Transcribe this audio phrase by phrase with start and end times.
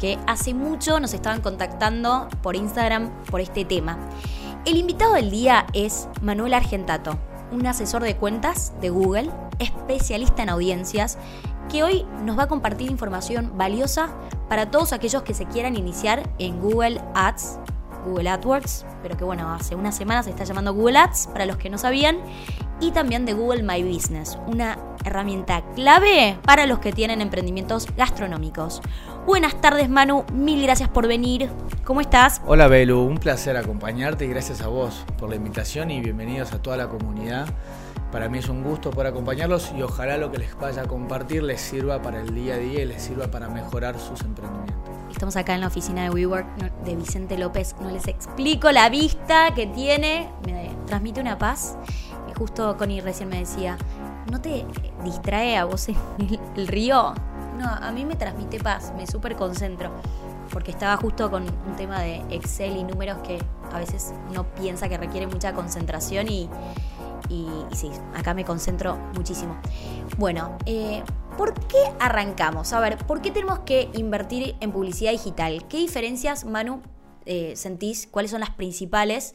[0.00, 3.96] que hace mucho nos estaban contactando por Instagram por este tema.
[4.64, 7.16] El invitado del día es Manuel Argentato,
[7.52, 9.30] un asesor de cuentas de Google,
[9.60, 11.18] especialista en audiencias,
[11.70, 14.08] que hoy nos va a compartir información valiosa
[14.48, 17.60] para todos aquellos que se quieran iniciar en Google Ads,
[18.04, 21.58] Google AdWords, pero que bueno, hace unas semanas se está llamando Google Ads, para los
[21.58, 22.18] que no sabían,
[22.80, 28.80] y también de Google My Business, una herramienta clave para los que tienen emprendimientos gastronómicos.
[29.26, 31.48] Buenas tardes Manu, mil gracias por venir.
[31.84, 32.42] ¿Cómo estás?
[32.46, 36.62] Hola Belu, un placer acompañarte y gracias a vos por la invitación y bienvenidos a
[36.62, 37.46] toda la comunidad.
[38.10, 41.42] Para mí es un gusto poder acompañarlos y ojalá lo que les vaya a compartir
[41.42, 44.76] les sirva para el día a día y les sirva para mejorar sus emprendimientos.
[45.10, 46.46] Estamos acá en la oficina de WeWork
[46.84, 47.74] de Vicente López.
[47.80, 50.28] No les explico la vista que tiene.
[50.46, 51.78] Me transmite una paz
[52.42, 53.78] justo Connie recién me decía,
[54.30, 54.64] ¿no te
[55.04, 57.14] distrae a vos el, río?
[57.58, 59.90] No, a mí me transmite paz, me súper concentro,
[60.52, 63.38] porque estaba justo con un tema de Excel y números que
[63.72, 66.48] a veces uno piensa que requiere mucha concentración y,
[67.72, 69.56] sí, acá me concentro muchísimo.
[70.18, 71.02] Bueno, eh,
[71.36, 72.72] ¿por qué arrancamos?
[72.72, 75.66] A ver, ¿por qué tenemos que invertir en publicidad digital?
[75.68, 76.82] ¿Qué diferencias, Manu,
[77.24, 78.06] eh, sentís?
[78.10, 79.34] ¿Cuáles son las principales?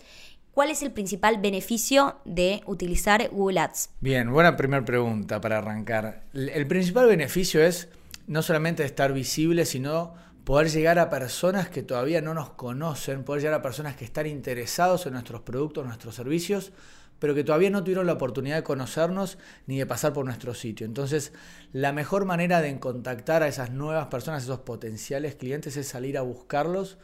[0.58, 3.92] ¿Cuál es el principal beneficio de utilizar Google Ads?
[4.00, 6.24] Bien, buena primera pregunta para arrancar.
[6.34, 7.90] El principal beneficio es
[8.26, 13.44] no solamente estar visible, sino poder llegar a personas que todavía no nos conocen, poder
[13.44, 16.72] llegar a personas que están interesados en nuestros productos, nuestros servicios,
[17.20, 20.88] pero que todavía no tuvieron la oportunidad de conocernos ni de pasar por nuestro sitio.
[20.88, 21.34] Entonces,
[21.72, 26.24] la mejor manera de contactar a esas nuevas personas, esos potenciales clientes, es salir a
[26.24, 26.98] buscarlos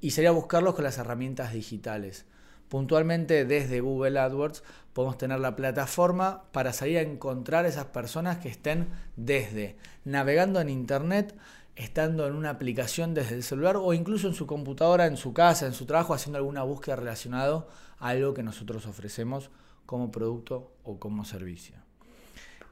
[0.00, 2.26] y salir a buscarlos con las herramientas digitales.
[2.68, 8.48] Puntualmente desde Google AdWords podemos tener la plataforma para salir a encontrar esas personas que
[8.48, 11.34] estén desde navegando en Internet,
[11.76, 15.66] estando en una aplicación desde el celular o incluso en su computadora, en su casa,
[15.66, 17.66] en su trabajo, haciendo alguna búsqueda relacionada
[17.98, 19.50] a algo que nosotros ofrecemos
[19.86, 21.76] como producto o como servicio.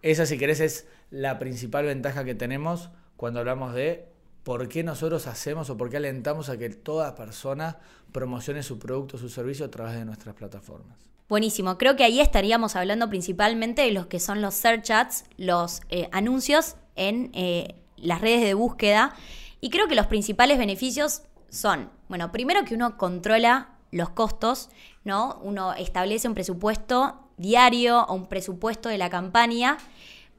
[0.02, 4.08] Esa, si querés, es la principal ventaja que tenemos cuando hablamos de
[4.46, 7.78] por qué nosotros hacemos o por qué alentamos a que toda persona
[8.12, 10.96] promocione su producto o su servicio a través de nuestras plataformas.
[11.28, 15.80] Buenísimo, creo que ahí estaríamos hablando principalmente de los que son los search ads, los
[15.88, 19.16] eh, anuncios en eh, las redes de búsqueda.
[19.60, 24.68] Y creo que los principales beneficios son, bueno, primero que uno controla los costos,
[25.02, 25.40] ¿no?
[25.42, 29.76] Uno establece un presupuesto diario o un presupuesto de la campaña.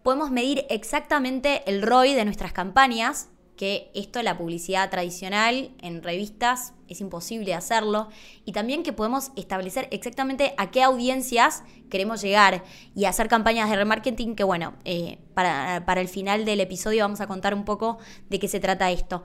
[0.02, 6.74] Podemos medir exactamente el ROI de nuestras campañas, que esto la publicidad tradicional en revistas
[6.88, 8.08] es imposible hacerlo
[8.46, 12.64] y también que podemos establecer exactamente a qué audiencias queremos llegar
[12.96, 17.28] y hacer campañas de remarketing que bueno, eh, para, el final del episodio vamos a
[17.28, 17.98] contar un poco
[18.30, 19.24] de qué se trata esto.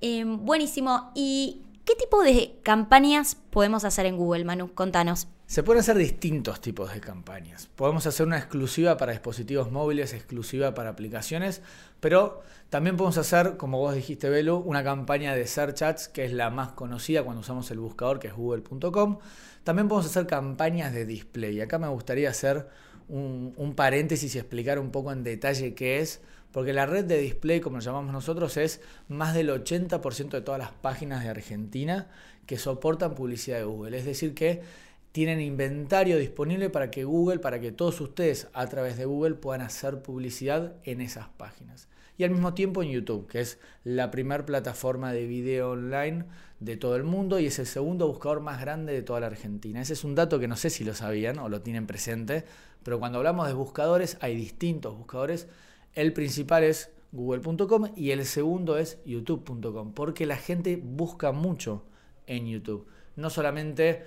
[0.00, 4.72] Em, buenísimo, ¿y qué tipo de campañas podemos hacer en Google, Manu?
[4.74, 5.28] Contanos.
[5.46, 7.68] Se pueden hacer distintos tipos de campañas.
[7.76, 11.60] Podemos hacer una exclusiva para dispositivos móviles, exclusiva para aplicaciones,
[12.00, 16.32] pero también podemos hacer, como vos dijiste, Belu, una campaña de Search Ads, que es
[16.32, 19.18] la más conocida cuando usamos el buscador, que es google.com.
[19.64, 21.60] También podemos hacer campañas de display.
[21.60, 22.66] Acá me gustaría hacer
[23.08, 26.22] un paréntesis y explicar un poco en detalle qué es,
[26.54, 30.60] porque la red de display, como lo llamamos nosotros, es más del 80% de todas
[30.60, 32.08] las páginas de Argentina
[32.46, 33.98] que soportan publicidad de Google.
[33.98, 34.62] Es decir, que
[35.10, 39.62] tienen inventario disponible para que Google, para que todos ustedes a través de Google puedan
[39.62, 41.88] hacer publicidad en esas páginas.
[42.18, 46.24] Y al mismo tiempo en YouTube, que es la primera plataforma de video online
[46.60, 49.82] de todo el mundo y es el segundo buscador más grande de toda la Argentina.
[49.82, 52.44] Ese es un dato que no sé si lo sabían o lo tienen presente,
[52.84, 55.48] pero cuando hablamos de buscadores hay distintos buscadores.
[55.94, 61.84] El principal es google.com y el segundo es youtube.com, porque la gente busca mucho
[62.26, 62.86] en YouTube.
[63.16, 64.04] No solamente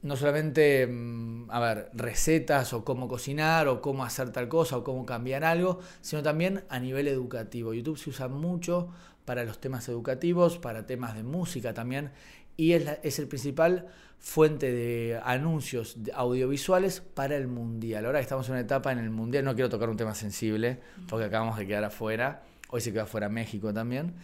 [0.00, 4.84] no solamente, mm, a ver, recetas o cómo cocinar o cómo hacer tal cosa o
[4.84, 7.74] cómo cambiar algo, sino también a nivel educativo.
[7.74, 8.88] YouTube se usa mucho
[9.24, 12.12] para los temas educativos, para temas de música también,
[12.58, 13.86] y es, es el principal
[14.18, 18.04] fuente de anuncios audiovisuales para el mundial.
[18.04, 21.24] Ahora estamos en una etapa en el mundial, no quiero tocar un tema sensible, porque
[21.24, 24.14] acabamos de quedar afuera, hoy se queda afuera México también.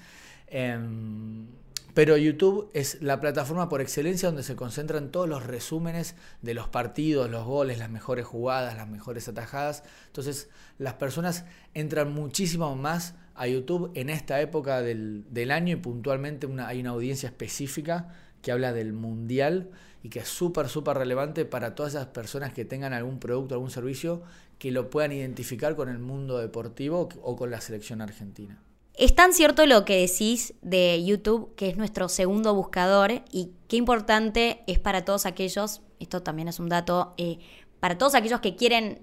[0.49, 1.47] Em,
[1.95, 6.67] pero YouTube es la plataforma por excelencia donde se concentran todos los resúmenes de los
[6.67, 9.85] partidos, los goles, las mejores jugadas, las mejores atajadas.
[10.09, 10.49] Entonces
[10.79, 16.81] las personas entran muchísimo más a YouTube en esta época del, año y puntualmente hay
[16.81, 18.09] una audiencia específica
[18.45, 19.71] que habla del mundial
[20.03, 23.71] y que es súper, súper relevante para todas esas personas que tengan algún producto, algún
[23.71, 24.23] servicio
[24.59, 28.63] que lo puedan identificar con el mundo deportivo o con la selección argentina.
[28.93, 33.77] Es tan cierto lo que decís de YouTube, que es nuestro segundo buscador, y qué
[33.77, 37.39] importante es para todos aquellos, esto también es un dato, eh,
[37.81, 39.01] para todos aquellos que quieren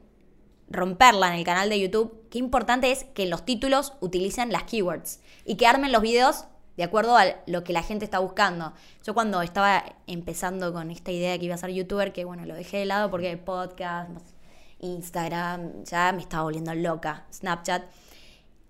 [0.69, 5.19] romperla en el canal de YouTube, qué importante es que los títulos utilicen las keywords
[5.45, 6.45] y que armen los videos
[6.81, 8.73] de acuerdo a lo que la gente está buscando.
[9.05, 12.43] Yo cuando estaba empezando con esta idea de que iba a ser youtuber, que bueno,
[12.47, 14.09] lo dejé de lado porque podcast,
[14.79, 17.83] Instagram, ya me estaba volviendo loca, Snapchat,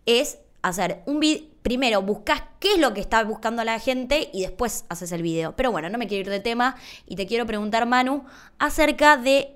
[0.06, 4.42] es hacer un video, primero buscas qué es lo que está buscando la gente y
[4.42, 5.56] después haces el video.
[5.56, 6.76] Pero bueno, no me quiero ir de tema
[7.08, 8.26] y te quiero preguntar, Manu,
[8.60, 9.56] acerca de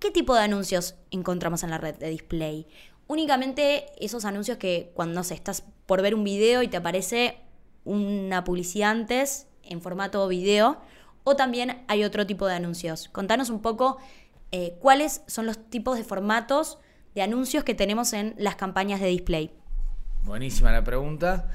[0.00, 2.66] qué tipo de anuncios encontramos en la red de display.
[3.06, 7.38] Únicamente esos anuncios que cuando no sé, estás por ver un video y te aparece
[7.84, 10.78] una publicidad antes en formato video,
[11.24, 13.08] o también hay otro tipo de anuncios.
[13.08, 13.98] Contanos un poco
[14.52, 16.78] eh, cuáles son los tipos de formatos
[17.14, 19.50] de anuncios que tenemos en las campañas de display.
[20.24, 21.48] Buenísima la pregunta.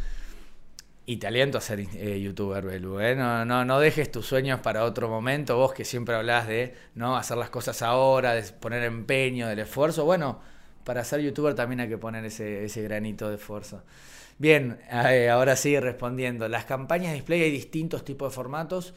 [1.08, 3.00] Y te aliento a ser eh, youtuber, Belu.
[3.00, 3.16] ¿eh?
[3.16, 5.56] No, no, no dejes tus sueños para otro momento.
[5.56, 10.04] Vos que siempre hablas de no hacer las cosas ahora, de poner empeño, del esfuerzo.
[10.04, 10.40] Bueno,
[10.84, 13.84] para ser youtuber también hay que poner ese, ese granito de esfuerzo.
[14.38, 16.48] Bien, eh, ahora sigue respondiendo.
[16.48, 18.94] Las campañas de display hay distintos tipos de formatos.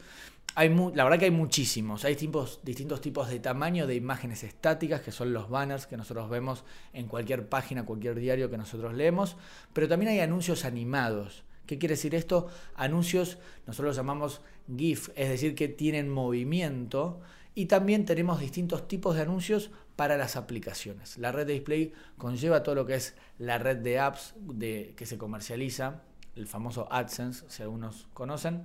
[0.55, 2.03] Hay la verdad que hay muchísimos.
[2.05, 6.65] Hay distintos tipos de tamaño de imágenes estáticas, que son los banners que nosotros vemos
[6.93, 9.37] en cualquier página, cualquier diario que nosotros leemos.
[9.73, 12.47] Pero también hay anuncios animados ¿Qué quiere decir esto?
[12.73, 13.37] Anuncios,
[13.67, 14.41] nosotros los llamamos
[14.75, 17.21] GIF, es decir, que tienen movimiento.
[17.53, 21.17] Y también tenemos distintos tipos de anuncios para las aplicaciones.
[21.17, 25.05] La red de display conlleva todo lo que es la red de apps de, que
[25.05, 26.03] se comercializa,
[26.37, 28.63] el famoso AdSense, si algunos conocen,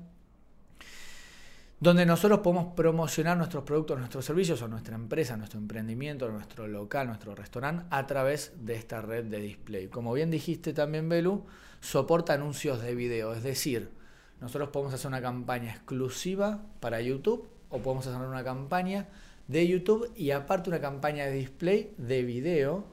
[1.81, 7.09] donde nosotros podemos promocionar nuestros productos, nuestros servicios o nuestra empresa, nuestro emprendimiento, nuestro local,
[7.09, 9.89] nuestro restaurante a través de esta red de display.
[9.89, 11.45] Como bien dijiste también, Belu,
[11.81, 13.35] soporta anuncios de video.
[13.35, 13.91] Es decir,
[14.41, 19.09] nosotros podemos hacer una campaña exclusiva para YouTube o podemos hacer una campaña
[19.49, 22.85] de YouTube y aparte una campaña de display de video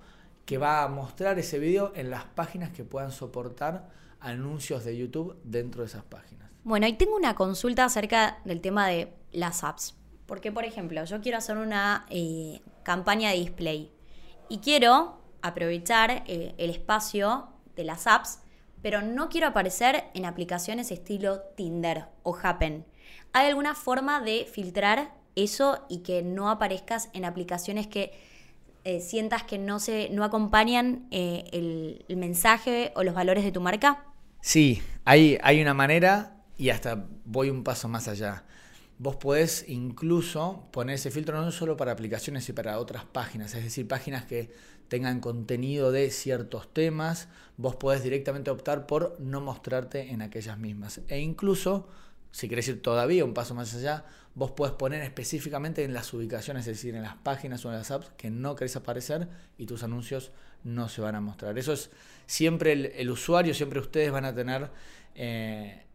[0.45, 3.89] que va a mostrar ese video en las páginas que puedan soportar
[4.19, 6.50] anuncios de YouTube dentro de esas páginas.
[6.63, 9.95] Bueno, y tengo una consulta acerca del tema de las apps.
[10.25, 13.92] Porque, por ejemplo, yo quiero hacer una eh, campaña de display
[14.48, 18.39] y quiero aprovechar eh, el espacio de las apps
[18.81, 22.86] pero no quiero aparecer en aplicaciones estilo Tinder o Happen.
[23.33, 28.12] ¿Hay alguna forma de filtrar eso y que no aparezcas en aplicaciones que
[28.83, 33.62] eh, sientas que no, se, no acompañan eh, el, mensaje o los valores de tu
[33.62, 34.06] marca?
[34.42, 38.44] Sí, hay, hay una manera y hasta voy un paso más allá.
[38.98, 43.63] Vos podés incluso poner ese filtro no solo para aplicaciones y para otras páginas, es
[43.63, 44.51] decir, páginas que
[44.88, 51.01] tengan contenido de ciertos temas, vos podés directamente optar por no mostrarte en aquellas mismas.
[51.07, 51.88] E incluso,
[52.31, 54.06] si querés ir todavía un paso más allá,
[54.36, 57.92] vos podés poner específicamente en las ubicaciones, es decir, en las páginas o en las
[57.92, 60.31] apps que no querés aparecer y tus anuncios
[60.63, 61.57] no se van a mostrar.
[61.57, 61.89] Eso es
[62.25, 64.69] siempre el, usuario, siempre ustedes van a tener...
[65.16, 65.86] Eh,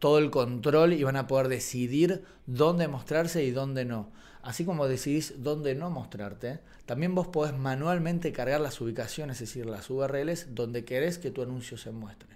[0.00, 4.10] todo el control y van a poder decidir dónde mostrarse y dónde no.
[4.42, 9.66] Así como decidís dónde no mostrarte, también vos podés manualmente cargar las ubicaciones, es decir,
[9.66, 12.30] las URLs donde querés que tu anuncio se muestre.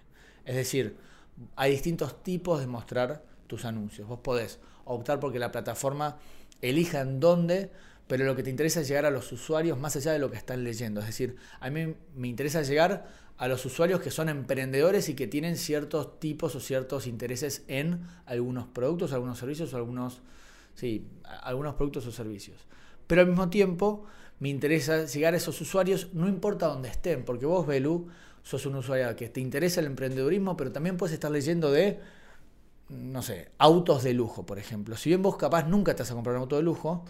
[0.44, 0.96] Es decir,
[1.56, 4.06] hay distintos tipos de mostrar tus anuncios.
[4.06, 6.18] Vos podés optar porque la plataforma
[6.60, 7.70] elija en dónde,
[8.06, 10.36] pero lo que te interesa es llegar a los usuarios más allá de lo que
[10.36, 11.00] están leyendo.
[11.00, 15.26] Es decir, a mí me interesa llegar a los usuarios que son emprendedores y que
[15.26, 20.22] tienen ciertos tipos o ciertos intereses en algunos productos, algunos servicios o algunos,
[20.74, 21.06] sí,
[21.42, 22.58] algunos productos o servicios.
[23.06, 24.04] Pero al mismo tiempo
[24.38, 28.08] me interesa llegar a esos usuarios, no importa dónde estén, porque vos, Belu,
[28.42, 32.00] sos un usuario que te interesa el emprendedurismo, pero también puedes estar leyendo de,
[32.88, 34.96] no sé, autos de lujo, por ejemplo.
[34.96, 37.04] Si bien vos capaz nunca te vas a comprar un auto de lujo,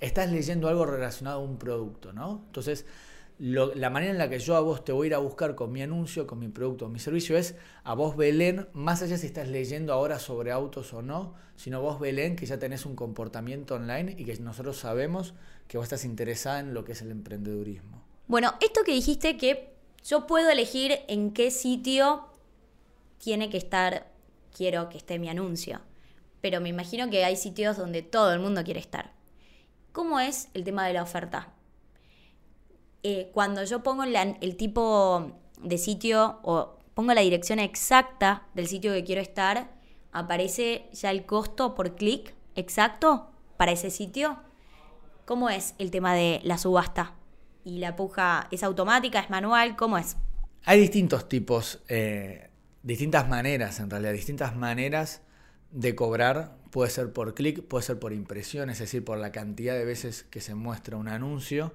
[0.00, 2.42] estás leyendo algo relacionado a un producto, ¿no?
[2.46, 2.84] Entonces,
[3.38, 5.70] la manera en la que yo a vos te voy a ir a buscar con
[5.70, 7.54] mi anuncio, con mi producto, mi servicio es
[7.84, 12.00] a vos Belén, más allá si estás leyendo ahora sobre autos o no, sino vos
[12.00, 15.34] Belén que ya tenés un comportamiento online y que nosotros sabemos
[15.68, 18.02] que vos estás interesada en lo que es el emprendedurismo.
[18.26, 19.70] Bueno, esto que dijiste que
[20.02, 22.28] yo puedo elegir en qué sitio
[23.18, 24.10] tiene que estar,
[24.56, 25.80] quiero que esté mi anuncio,
[26.40, 29.12] pero me imagino que hay sitios donde todo el mundo quiere estar.
[29.92, 31.52] ¿Cómo es el tema de la oferta?
[33.02, 38.92] Eh, cuando yo pongo el tipo de sitio o pongo la dirección exacta del sitio
[38.92, 39.70] que quiero estar,
[40.12, 44.38] aparece ya el costo por clic exacto para ese sitio.
[45.26, 47.14] ¿Cómo es el tema de la subasta?
[47.64, 49.76] ¿Y la puja es automática, es manual?
[49.76, 50.16] ¿Cómo es?
[50.64, 52.50] Hay distintos tipos, eh,
[52.86, 55.20] distintas maneras en realidad, distintas maneras
[55.72, 56.56] de cobrar.
[56.70, 60.24] Puede ser por clic, puede ser por impresión, es decir, por la cantidad de veces
[60.30, 61.72] que se muestra un anuncio.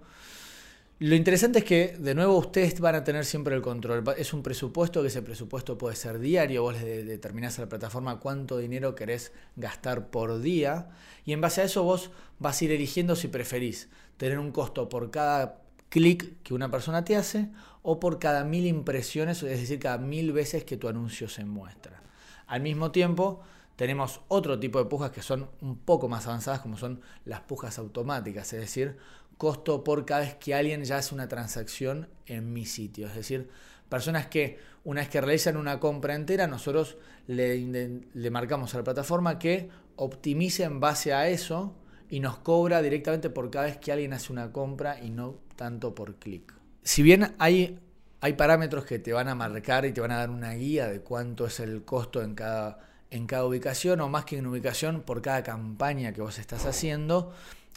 [1.00, 4.04] Lo interesante es que, de nuevo, ustedes van a tener siempre el control.
[4.18, 6.62] Es un presupuesto, que ese presupuesto puede ser diario.
[6.62, 10.90] Vos le determinás a la plataforma cuánto dinero querés gastar por día.
[11.26, 14.88] Y en base a eso vos vas a ir eligiendo si preferís tener un costo
[14.88, 15.61] por cada
[15.92, 17.50] clic que una persona te hace
[17.84, 22.02] o por cada mil impresiones, es decir, cada mil veces que tu anuncio se muestra.
[22.48, 23.42] Al mismo tiempo,
[23.76, 27.78] tenemos otro tipo de pujas que son un poco más avanzadas, como son las pujas
[27.78, 28.98] automáticas, es decir,
[29.38, 33.08] costo por cada vez que alguien ya hace una transacción en mi sitio.
[33.08, 33.50] Es decir,
[33.90, 38.84] personas que una vez que realizan una compra entera, nosotros le, le marcamos a la
[38.84, 41.76] plataforma que optimice en base a eso
[42.10, 45.94] y nos cobra directamente por cada vez que alguien hace una compra y no tanto
[45.94, 46.56] por clic.
[46.82, 47.78] Si bien hay,
[48.20, 51.02] hay parámetros que te van a marcar y te van a dar una guía de
[51.02, 52.80] cuánto es el costo en cada,
[53.12, 57.32] en cada ubicación o más que en ubicación por cada campaña que vos estás haciendo,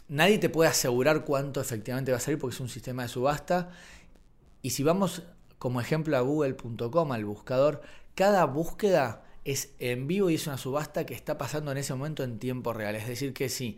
[0.07, 3.69] nadie te puede asegurar cuánto efectivamente va a salir porque es un sistema de subasta.
[4.63, 5.21] Y si vamos
[5.59, 7.83] como ejemplo a google.com, al buscador,
[8.15, 12.23] cada búsqueda es en vivo y es una subasta que está pasando en ese momento
[12.23, 12.95] en tiempo real.
[12.95, 13.77] Es decir, que si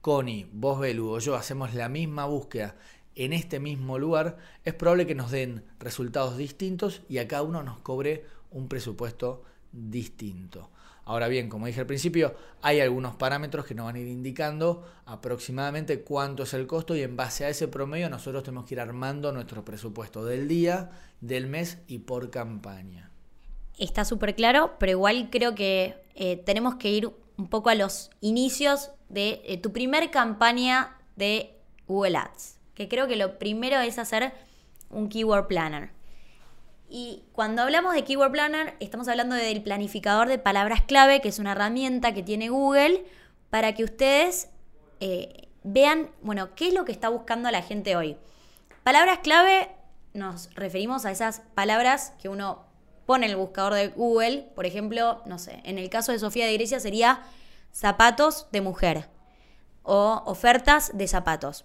[0.00, 2.74] Connie, vos, Belu o yo hacemos la misma búsqueda
[3.16, 7.62] en este mismo lugar, es probable que nos den resultados distintos y a cada uno
[7.62, 9.42] nos cobre un presupuesto
[9.72, 10.70] distinto.
[11.06, 14.86] Ahora bien, como dije al principio, hay algunos parámetros que nos van a ir indicando
[15.04, 18.80] aproximadamente cuánto es el costo y en base a ese promedio nosotros tenemos que ir
[18.80, 20.90] armando nuestro presupuesto del día,
[21.20, 23.10] del mes y por campaña.
[23.76, 28.10] Está súper claro, pero igual creo que eh, tenemos que ir un poco a los
[28.20, 31.54] inicios de eh, tu primer campaña de
[31.86, 34.32] Google Ads, que creo que lo primero es hacer
[34.90, 35.90] un keyword planner.
[36.88, 41.38] Y cuando hablamos de Keyword Planner, estamos hablando del planificador de palabras clave, que es
[41.38, 43.04] una herramienta que tiene Google
[43.50, 44.48] para que ustedes
[45.00, 48.16] eh, vean, bueno, qué es lo que está buscando la gente hoy.
[48.84, 49.70] Palabras clave,
[50.12, 52.64] nos referimos a esas palabras que uno
[53.06, 54.50] pone en el buscador de Google.
[54.54, 57.22] Por ejemplo, no sé, en el caso de Sofía de Grecia sería
[57.72, 59.08] zapatos de mujer
[59.82, 61.64] o ofertas de zapatos.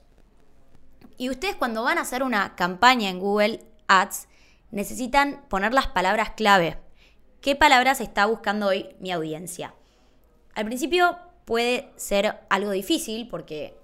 [1.19, 4.29] Y ustedes cuando van a hacer una campaña en Google Ads,
[4.71, 6.77] necesitan poner las palabras clave.
[7.41, 9.75] ¿Qué palabras está buscando hoy mi audiencia?
[10.55, 13.77] Al principio puede ser algo difícil porque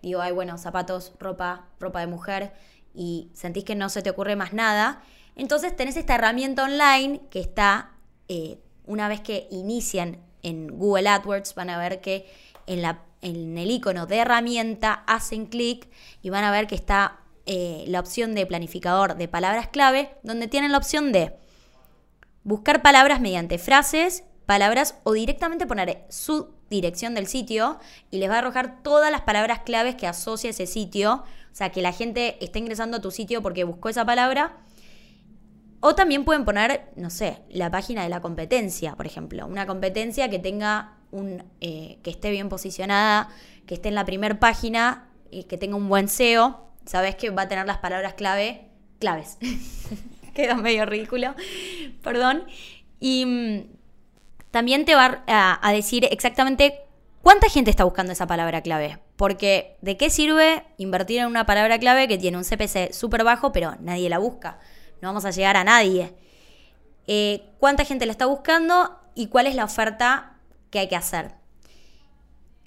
[0.00, 2.54] digo, hay bueno, zapatos, ropa, ropa de mujer
[2.94, 5.02] y sentís que no se te ocurre más nada.
[5.36, 7.90] Entonces tenés esta herramienta online que está,
[8.28, 12.26] eh, una vez que inician en Google AdWords, van a ver que
[12.66, 15.88] en, la, en el icono de herramienta hacen clic
[16.22, 20.48] y van a ver que está eh, la opción de planificador de palabras clave, donde
[20.48, 21.34] tienen la opción de
[22.44, 27.78] buscar palabras mediante frases, palabras o directamente poner su dirección del sitio
[28.10, 31.24] y les va a arrojar todas las palabras claves que asocia ese sitio.
[31.52, 34.58] O sea, que la gente está ingresando a tu sitio porque buscó esa palabra.
[35.80, 39.46] O también pueden poner, no sé, la página de la competencia, por ejemplo.
[39.46, 41.44] Una competencia que tenga un.
[41.60, 43.28] Eh, que esté bien posicionada,
[43.66, 47.42] que esté en la primera página, y que tenga un buen SEO sabes que va
[47.42, 48.66] a tener las palabras clave,
[48.98, 49.38] claves.
[50.34, 51.34] Queda medio ridículo,
[52.02, 52.44] perdón.
[52.98, 53.60] Y mm,
[54.50, 56.80] también te va a, decir exactamente
[57.22, 58.98] cuánta gente está buscando esa palabra clave.
[59.16, 63.52] Porque ¿de qué sirve invertir en una palabra clave que tiene un CPC súper bajo,
[63.52, 64.58] pero nadie la busca?
[65.00, 66.12] No vamos a llegar a nadie.
[67.06, 70.39] Eh, ¿Cuánta gente la está buscando y cuál es la oferta
[70.70, 71.32] que hay que hacer?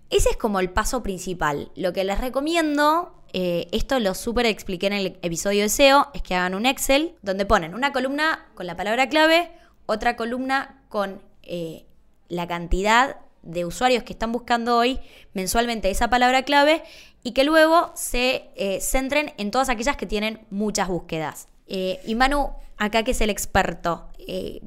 [0.10, 1.72] Ese es como el paso principal.
[1.76, 6.22] Lo que les recomiendo eh, esto lo súper expliqué en el episodio de SEO, es
[6.22, 9.52] que hagan un Excel donde ponen una columna con la palabra clave,
[9.88, 11.88] otra columna con eh,
[12.30, 15.00] la cantidad de usuarios que están buscando hoy
[15.34, 16.84] mensualmente esa palabra clave
[17.24, 21.48] y que luego se eh, centren en todas aquellas que tienen muchas búsquedas.
[21.68, 24.10] y Manu, acá que es el experto,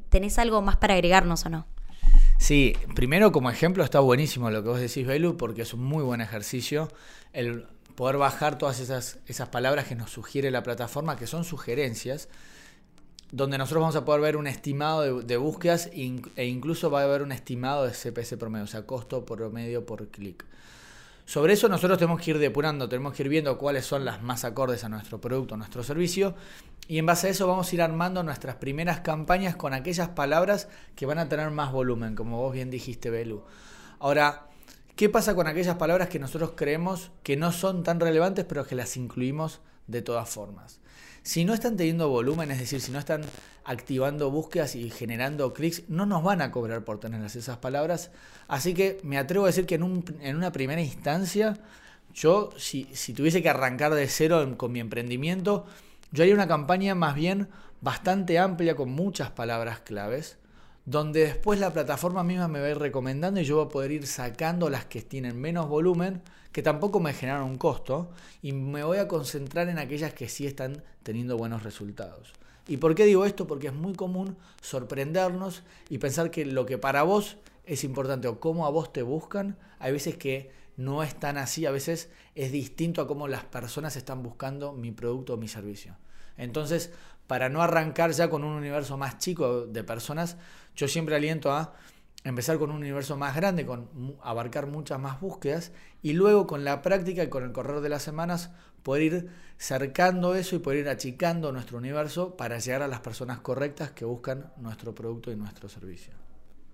[0.09, 1.67] ¿tenés algo más para agregarnos o no?
[2.37, 6.03] Sí, primero como ejemplo está buenísimo lo que vos decís, Belu, porque es un muy
[6.03, 6.89] buen ejercicio.
[7.33, 7.65] El
[7.95, 12.29] poder bajar todas esas, esas palabras que nos sugiere la plataforma, que son sugerencias,
[13.31, 17.23] donde nosotros vamos a poder ver un estimado de, búsquedas e incluso va a haber
[17.23, 20.45] un estimado de CPC promedio, o sea, costo promedio por clic.
[21.27, 24.45] Sobre eso nosotros tenemos que ir depurando, tenemos que ir viendo cuáles son las más
[24.45, 26.35] acordes a nuestro producto, a nuestro servicio,
[26.87, 30.69] y en base a eso vamos a ir armando nuestras primeras campañas con aquellas palabras
[30.95, 33.43] que van a tener más volumen, como vos bien dijiste, Belu.
[33.99, 34.47] Ahora,
[34.95, 38.73] ¿Qué pasa con aquellas palabras que nosotros creemos que no son tan relevantes pero que
[38.73, 40.79] las incluimos de todas formas?
[41.27, 43.21] Si no están teniendo volumen, es decir, si no están
[43.65, 48.11] activando búsquedas y generando clics, no nos van a cobrar por tener esas palabras.
[48.47, 51.59] Así que me atrevo a decir que en, en una primera instancia,
[52.13, 55.65] yo, si, si, tuviese que arrancar de cero con mi emprendimiento,
[56.13, 57.49] yo haría una campaña más bien
[57.81, 60.37] bastante amplia con muchas palabras claves,
[60.85, 63.91] donde después la plataforma misma me va a ir recomendando y yo voy a poder
[63.91, 66.21] ir sacando las que tienen menos volumen,
[66.57, 68.09] que tampoco me generan un costo,
[68.41, 72.33] y me voy a concentrar en aquellas que sí están teniendo buenos resultados.
[72.67, 73.45] ¿Y por qué digo esto?
[73.45, 78.39] Porque es muy común sorprendernos y pensar que lo que para vos es importante o
[78.39, 82.51] cómo a vos te buscan, hay veces que no es tan así, a veces es
[82.51, 85.95] distinto a cómo las personas están buscando mi producto o mi servicio.
[86.37, 86.91] Entonces,
[87.27, 90.37] para no arrancar ya con un universo más chico de personas,
[90.75, 91.75] yo siempre aliento a
[92.27, 96.81] empezar con un universo más grande, con abarcar muchas más búsquedas y luego con la
[96.81, 98.51] práctica y con el correr de las semanas
[98.83, 103.39] poder ir cercando eso y poder ir achicando nuestro universo para llegar a las personas
[103.39, 106.13] correctas que buscan nuestro producto y nuestro servicio.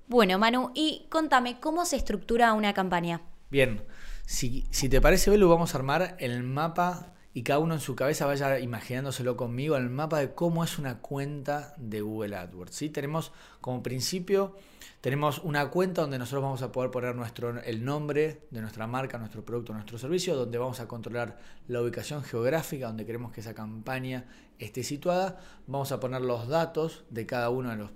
[0.07, 3.21] Bueno, Manu, y contame, ¿cómo se estructura una campaña?
[3.49, 3.83] Bien,
[4.25, 7.95] si, si te parece, Belu, vamos a armar el mapa y cada uno en su
[7.95, 12.75] cabeza vaya imaginándoselo conmigo, el mapa de cómo es una cuenta de Google AdWords.
[12.75, 12.89] ¿sí?
[12.89, 14.55] Tenemos como principio,
[15.01, 19.17] tenemos una cuenta donde nosotros vamos a poder poner nuestro, el nombre de nuestra marca,
[19.17, 23.55] nuestro producto, nuestro servicio, donde vamos a controlar la ubicación geográfica, donde queremos que esa
[23.55, 24.25] campaña
[24.59, 25.39] esté situada.
[25.65, 27.89] Vamos a poner los datos de cada uno de los,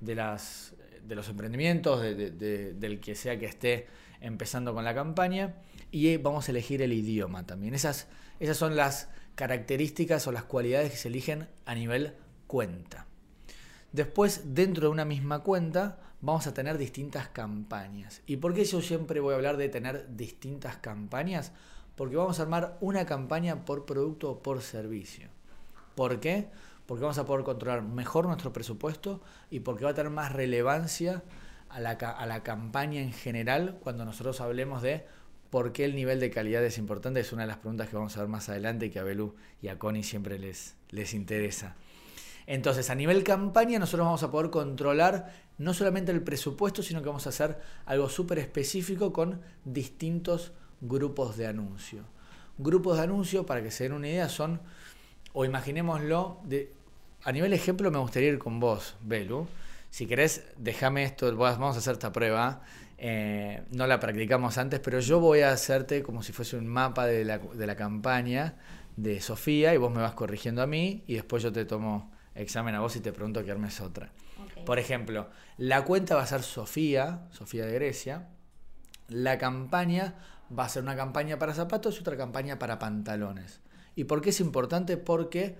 [0.00, 0.74] de las,
[1.06, 3.86] de los emprendimientos, del que sea que esté
[4.20, 5.54] empezando con la campaña.
[5.92, 7.74] Y vamos a elegir el idioma también.
[7.74, 8.08] Esas
[8.40, 12.14] esas son las características o las cualidades que se eligen a nivel
[12.46, 13.06] cuenta.
[13.92, 18.22] Después, dentro de una misma cuenta, vamos a tener distintas campañas.
[18.26, 21.52] ¿Y por qué yo siempre voy a hablar de tener distintas campañas?
[21.96, 25.28] Porque vamos a armar una campaña por producto o por servicio.
[25.94, 26.48] ¿Por qué?
[26.86, 31.22] Porque vamos a poder controlar mejor nuestro presupuesto y porque va a tener más relevancia
[31.68, 35.06] a la, a la campaña en general cuando nosotros hablemos de
[35.50, 37.20] ¿Por qué el nivel de calidad es importante?
[37.20, 39.34] Es una de las preguntas que vamos a ver más adelante y que a Belú
[39.60, 41.76] y a Connie siempre les, les interesa.
[42.46, 47.08] Entonces, a nivel campaña, nosotros vamos a poder controlar no solamente el presupuesto, sino que
[47.08, 52.04] vamos a hacer algo súper específico con distintos grupos de anuncio.
[52.58, 54.60] Grupos de anuncio, para que se den una idea, son,
[55.32, 56.72] o imaginémoslo, de,
[57.22, 59.46] a nivel ejemplo me gustaría ir con vos, Belu.
[59.90, 62.62] Si querés, déjame esto, vamos a hacer esta prueba.
[63.02, 67.06] Eh, no la practicamos antes, pero yo voy a hacerte como si fuese un mapa
[67.06, 68.56] de la, de la campaña
[68.96, 72.74] de Sofía y vos me vas corrigiendo a mí y después yo te tomo examen
[72.74, 74.12] a vos y te pregunto qué armes otra.
[74.66, 78.28] Por ejemplo, la cuenta va a ser Sofía, Sofía de Grecia.
[79.08, 80.16] La campaña
[80.56, 83.60] va a ser una campaña para zapatos y otra campaña para pantalones.
[83.96, 84.98] ¿Y por qué es importante?
[84.98, 85.56] Porque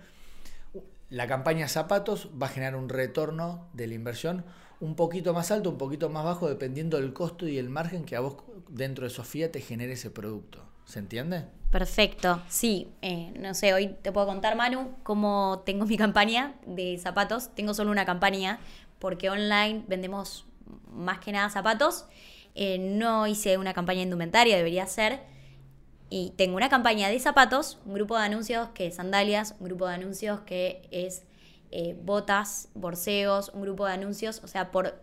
[1.08, 4.44] la campaña zapatos va a generar un retorno de la inversión
[4.80, 8.16] un poquito más alto, un poquito más bajo, dependiendo del costo y el margen que
[8.16, 8.36] a vos
[8.68, 10.64] dentro de Sofía te genere ese producto.
[10.86, 11.44] ¿Se entiende?
[11.70, 12.88] Perfecto, sí.
[13.00, 17.54] Eh, no sé, hoy te puedo contar, Manu, cómo tengo mi campaña de zapatos.
[17.54, 18.58] Tengo solo una campaña
[18.98, 20.46] porque online vendemos
[20.90, 22.06] más que nada zapatos.
[22.56, 25.20] Eh, no hice una campaña indumentaria, debería ser.
[26.08, 29.86] Y tengo una campaña de zapatos, un grupo de anuncios que es sandalias, un grupo
[29.86, 31.22] de anuncios que es
[31.70, 34.40] eh, botas, borseos, un grupo de anuncios.
[34.44, 34.94] O sea, por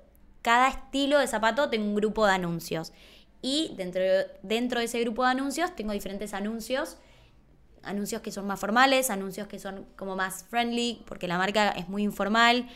[0.41, 2.93] cada estilo de zapato tengo un grupo de anuncios.
[3.41, 4.01] Y dentro,
[4.43, 6.97] dentro de ese grupo de anuncios tengo diferentes anuncios.
[7.83, 11.87] Anuncios que son más formales, anuncios que son como más friendly, porque la marca es
[11.87, 12.67] muy informal.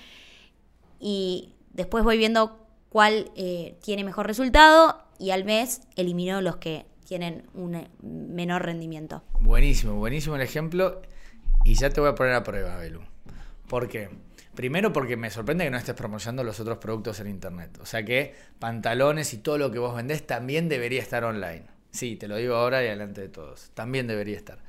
[1.00, 6.86] Y después voy viendo cuál eh, tiene mejor resultado y al mes elimino los que
[7.06, 9.24] tienen un eh, menor rendimiento.
[9.40, 11.02] Buenísimo, buenísimo el ejemplo.
[11.64, 13.02] Y ya te voy a poner a prueba, Belu.
[13.72, 14.10] ¿Por qué?
[14.54, 17.80] Primero porque me sorprende que no estés promocionando los otros productos en internet.
[17.82, 21.68] O sea que pantalones y todo lo que vos vendés también debería estar online.
[21.90, 23.72] Sí, te lo digo ahora y delante de todos.
[23.74, 24.60] También debería estar.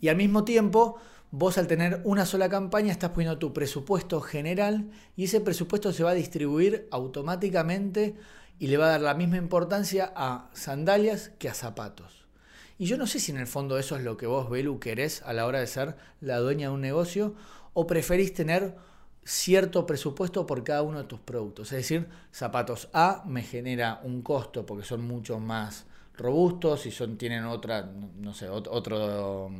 [0.00, 1.00] Y al mismo tiempo,
[1.32, 6.04] vos al tener una sola campaña estás poniendo tu presupuesto general y ese presupuesto se
[6.04, 8.14] va a distribuir automáticamente
[8.60, 12.20] y le va a dar la misma importancia a sandalias que a zapatos.
[12.78, 15.20] Y yo no sé si en el fondo eso es lo que vos, Belu, querés
[15.22, 17.34] a la hora de ser la dueña de un negocio
[17.72, 18.76] o preferís tener
[19.24, 21.72] cierto presupuesto por cada uno de tus productos.
[21.72, 27.16] Es decir, zapatos A me genera un costo porque son mucho más robustos y son,
[27.16, 29.50] tienen otra, no sé, otro,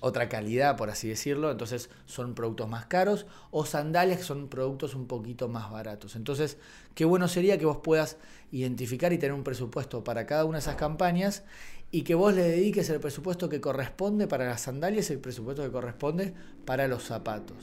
[0.00, 4.94] otra calidad, por así decirlo, entonces son productos más caros, o sandalias que son productos
[4.94, 6.14] un poquito más baratos.
[6.16, 6.58] Entonces,
[6.94, 8.18] qué bueno sería que vos puedas
[8.52, 11.44] identificar y tener un presupuesto para cada una de esas campañas
[11.90, 15.62] y que vos le dediques el presupuesto que corresponde para las sandalias y el presupuesto
[15.62, 17.56] que corresponde para los zapatos.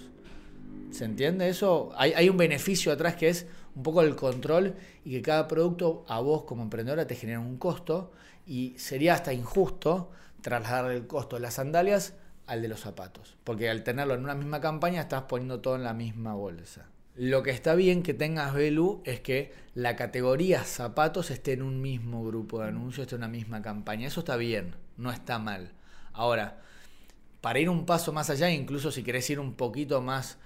[0.92, 1.92] ¿Se entiende eso?
[1.98, 6.20] Hay, un beneficio atrás que es un poco el control y que cada producto a
[6.20, 8.12] vos como emprendedora te genera un costo
[8.46, 12.14] y sería hasta injusto trasladar el costo de las sandalias
[12.46, 15.84] al de los zapatos, porque al tenerlo en una misma campaña estás poniendo todo en
[15.84, 16.86] la misma bolsa.
[17.16, 21.82] Lo que está bien que tengas Belu es que la categoría zapatos esté en un
[21.82, 24.08] mismo grupo de anuncios, esté en una misma campaña.
[24.08, 25.72] Eso está bien, no está mal.
[26.12, 26.62] Ahora,
[27.42, 30.38] para ir un paso más allá, incluso si querés ir un poquito más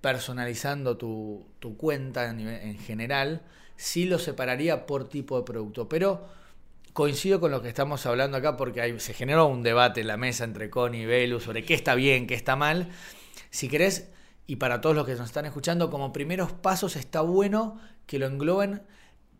[0.00, 1.46] personalizando tu,
[1.78, 3.42] cuenta en, en general,
[3.76, 5.88] sí lo separaría por tipo de producto.
[5.88, 6.28] Pero
[6.92, 10.44] coincido con lo que estamos hablando acá porque se generó un debate en la mesa
[10.44, 12.88] entre Connie y Belu sobre qué está bien, qué está mal.
[13.50, 14.10] Si querés,
[14.46, 18.26] y para todos los que nos están escuchando, como primeros pasos está bueno que lo
[18.26, 18.82] engloben,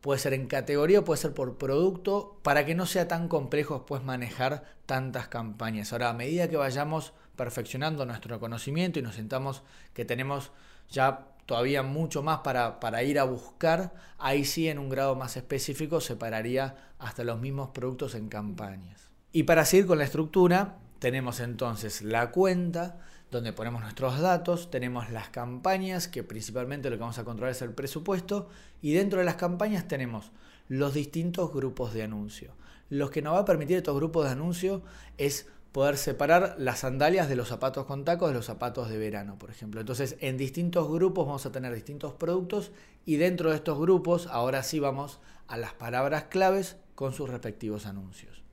[0.01, 4.03] puede ser en categoría, puede ser por producto, para que no sea tan complejo después
[4.03, 5.93] manejar tantas campañas.
[5.93, 9.63] Ahora, a medida que vayamos perfeccionando nuestro conocimiento y nos sentamos
[9.93, 10.53] que tenemos
[10.91, 15.37] ya todavía mucho más para, para, ir a buscar, ahí sí en un grado más
[15.37, 19.11] específico separaría hasta los mismos productos en campañas.
[19.33, 22.99] Y para seguir con la estructura, tenemos entonces la cuenta,
[23.35, 27.63] donde ponemos nuestros datos, tenemos las campañas, que principalmente lo que vamos a controlar es
[27.63, 28.49] el presupuesto,
[28.81, 30.31] y dentro de las campañas tenemos
[30.69, 32.53] los distintos grupos de anuncio.
[32.89, 34.83] Lo que nos va a permitir estos grupos de anuncio
[35.19, 39.37] es poder separar las sandalias de los zapatos con tacos de los zapatos de verano,
[39.39, 39.81] por ejemplo.
[39.81, 42.71] Entonces, en distintos grupos vamos a tener distintos productos
[43.05, 45.19] y dentro de estos grupos, ahora sí vamos
[45.49, 48.45] a las palabras claves con sus respectivos anuncios.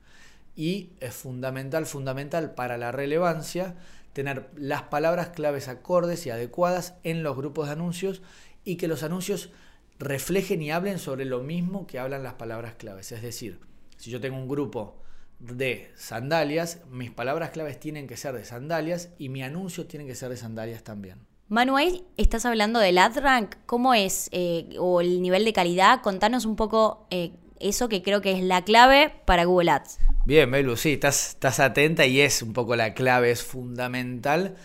[0.55, 3.75] Y es fundamental, fundamental para la relevancia
[4.13, 8.21] tener las palabras claves acordes y adecuadas en los grupos de anuncios
[8.63, 9.51] y que los anuncios
[9.99, 13.11] reflejen y hablen sobre lo mismo que hablan las palabras claves.
[13.11, 13.59] Es decir,
[13.97, 14.97] si yo tengo un grupo
[15.39, 20.15] de sandalias, mis palabras claves tienen que ser de sandalias y mi anuncio tiene que
[20.15, 21.19] ser de sandalias también.
[21.47, 24.29] Manuel, estás hablando del ad rank, ¿cómo es?
[24.31, 28.43] Eh, o el nivel de calidad, contanos un poco eh, eso que creo que es
[28.43, 29.99] la clave para Google Ads.
[30.25, 34.55] Bien, Melu, sí, estás, estás atenta y es un poco la clave, es fundamental.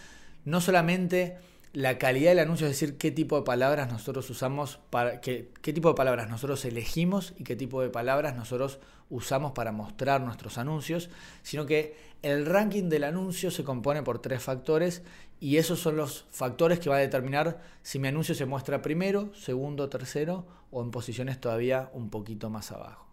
[0.44, 1.36] No solamente
[1.76, 5.74] la calidad del anuncio, es decir, qué tipo de palabras nosotros usamos, para, qué, qué
[5.74, 8.78] tipo de palabras nosotros elegimos y qué tipo de palabras nosotros
[9.10, 11.10] usamos para mostrar nuestros anuncios,
[11.42, 15.02] sino que el ranking del anuncio se compone por tres factores
[15.38, 19.34] y esos son los factores que va a determinar si mi anuncio se muestra primero,
[19.34, 23.06] segundo, tercero o en posiciones todavía un poquito más abajo.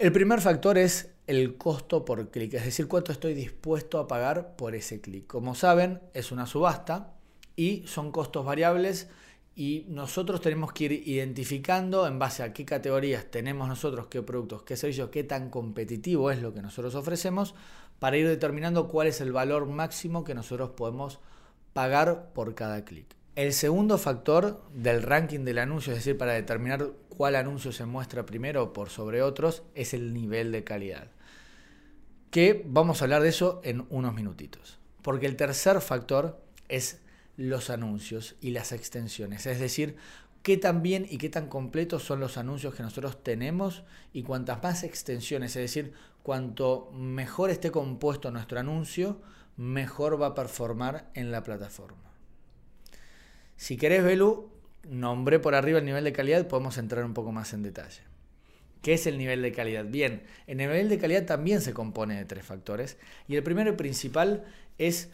[0.00, 4.56] El primer factor es el costo por clic, es decir, cuánto estoy dispuesto a pagar
[4.56, 5.26] por ese clic.
[5.26, 7.12] Como saben, es una subasta
[7.54, 9.10] y son costos variables
[9.54, 14.62] y nosotros tenemos que ir identificando en base a qué categorías tenemos nosotros, qué productos,
[14.62, 17.54] qué servicios, qué tan competitivo es lo que nosotros ofrecemos
[17.98, 21.20] para ir determinando cuál es el valor máximo que nosotros podemos
[21.74, 23.19] pagar por cada clic.
[23.40, 28.26] El segundo factor del ranking del anuncio, es decir, para determinar cuál anuncio se muestra
[28.26, 31.10] primero por sobre otros, es el nivel de calidad.
[32.30, 34.78] Que vamos a hablar de eso en unos minutitos.
[35.00, 36.98] Porque el tercer factor es
[37.38, 39.96] los anuncios y las extensiones, es decir,
[40.42, 44.62] qué tan bien y qué tan completos son los anuncios que nosotros tenemos y cuantas
[44.62, 49.18] más extensiones, es decir, cuanto mejor esté compuesto nuestro anuncio,
[49.56, 52.09] mejor va a performar en la plataforma.
[53.60, 54.48] Si querés, Belu,
[54.88, 58.00] nombré por arriba el nivel de calidad, podemos entrar un poco más en detalle.
[58.80, 59.84] ¿Qué es el nivel de calidad?
[59.84, 62.96] Bien, el nivel de calidad también se compone de tres factores
[63.28, 64.46] y el primero y principal
[64.78, 65.10] es,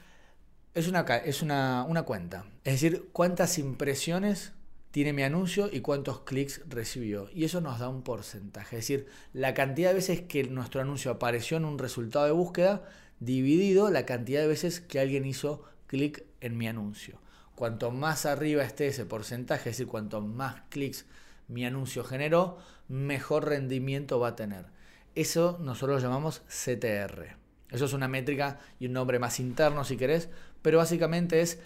[0.74, 4.52] es, una, es una, una cuenta, es decir, cuántas impresiones
[4.92, 7.28] tiene mi anuncio y cuántos clics recibió.
[7.35, 11.11] Y eso nos da un porcentaje, es decir, la cantidad de veces que nuestro anuncio
[11.11, 16.22] apareció en un resultado de búsqueda dividido la cantidad de veces que alguien hizo clic
[16.40, 17.18] en mi anuncio.
[17.56, 21.06] Cuanto más arriba esté ese porcentaje, es decir, cuanto más clics
[21.48, 24.66] mi anuncio generó, mejor rendimiento va a tener.
[25.14, 27.36] Eso nosotros lo llamamos CTR.
[27.70, 30.28] Eso es una métrica y un nombre más interno si querés,
[30.60, 31.58] pero básicamente es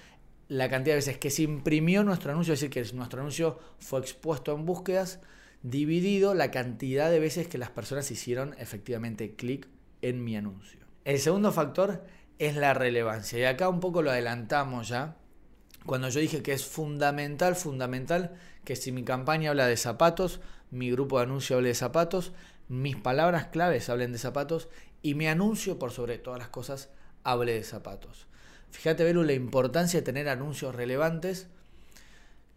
[0.46, 3.98] la cantidad de veces que se imprimió nuestro anuncio, es decir, que nuestro anuncio fue
[3.98, 5.18] expuesto en búsquedas,
[5.62, 9.66] dividido la cantidad de veces que las personas hicieron efectivamente clic
[10.02, 10.80] en mi anuncio.
[11.04, 12.04] El segundo factor
[12.38, 13.38] es la relevancia.
[13.38, 15.16] Y acá un poco lo adelantamos ya,
[15.86, 20.40] cuando yo dije que es fundamental, fundamental que si mi campaña habla de zapatos,
[20.70, 22.32] mi grupo de anuncio hable de zapatos,
[22.68, 24.68] mis palabras claves hablen de zapatos
[25.02, 26.90] y mi anuncio por sobre todas las cosas
[27.24, 28.26] hable de zapatos.
[28.70, 31.48] Fíjate, Belu, la importancia de tener anuncios relevantes.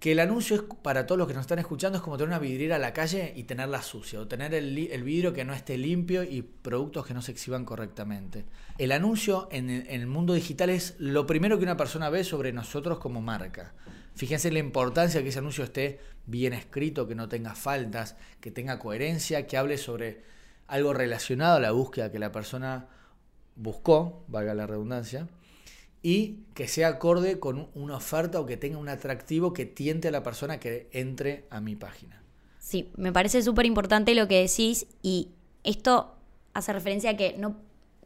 [0.04, 2.40] Que el anuncio es para todos los que nos están escuchando, es como tener una
[2.40, 6.24] vidriera a la calle y tenerla sucia, o tener el, vidrio que no esté limpio
[6.24, 8.44] y productos que no se exhiban correctamente.
[8.78, 13.00] El anuncio en el mundo digital es lo primero que una persona ve sobre nosotros
[13.00, 13.76] como marca.
[14.14, 18.52] Fíjense la importancia de que ese anuncio esté bien escrito, que no tenga faltas, que
[18.52, 20.22] tenga coherencia, que hable sobre
[20.68, 22.90] algo relacionado a la búsqueda que la persona
[23.56, 25.30] buscó, valga la redundancia,
[26.04, 30.12] y que sea acorde con una oferta o que tenga un atractivo que tiente a
[30.12, 32.22] la persona que entre a mi página.
[32.60, 35.30] Sí, me parece súper importante lo que decís y
[35.64, 36.16] esto
[36.54, 37.56] hace referencia a que no,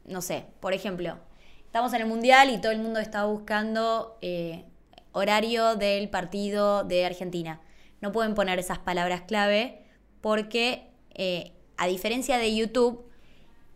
[0.05, 1.17] no sé, por ejemplo,
[1.65, 4.63] estamos en el Mundial y todo el mundo está buscando eh,
[5.11, 7.61] horario del partido de Argentina.
[7.99, 9.81] No pueden poner esas palabras clave
[10.21, 13.05] porque, eh, a diferencia de YouTube,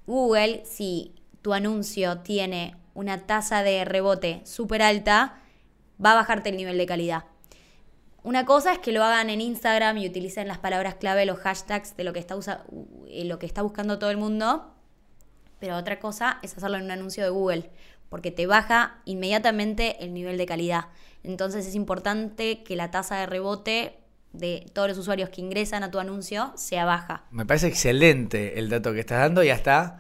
[0.06, 5.40] Google, si tu anuncio tiene una tasa de rebote súper alta,
[6.04, 7.26] va a bajarte el nivel de calidad.
[8.24, 11.98] Una cosa es que lo hagan en Instagram y utilicen las palabras clave, los hashtags
[11.98, 12.36] de lo que está,
[13.08, 14.76] eh, lo que está buscando todo el mundo.
[15.60, 17.70] Pero otra cosa es hacerlo en un anuncio de Google,
[18.10, 20.86] porque te baja inmediatamente el nivel de calidad.
[21.24, 23.98] Entonces es importante que la tasa de rebote
[24.34, 27.26] de todos los usuarios que ingresan a tu anuncio sea baja.
[27.32, 30.00] Me parece excelente el dato que estás dando y hasta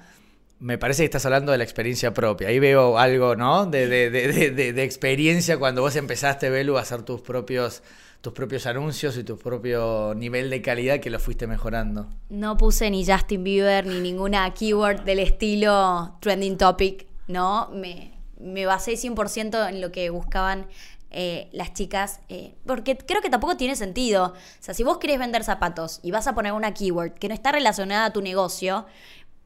[0.62, 2.50] me parece que estás hablando de la experiencia propia.
[2.50, 3.65] Ahí veo algo, ¿no?
[3.65, 7.82] De, de, de, de experiencia cuando vos empezaste, Belu, a hacer tus propios,
[8.21, 12.08] tus propios anuncios y tu propio nivel de calidad que lo fuiste mejorando.
[12.30, 17.69] No puse ni Justin Bieber ni ninguna keyword del estilo trending topic, ¿no?
[17.74, 20.67] Me, me basé 100% en lo que buscaban
[21.13, 24.28] eh, las chicas, eh, porque creo que tampoco tiene sentido.
[24.28, 27.34] O sea, si vos querés vender zapatos y vas a poner una keyword que no
[27.34, 28.86] está relacionada a tu negocio,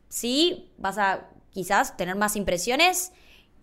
[0.10, 3.12] sí, vas a quizás tener más impresiones,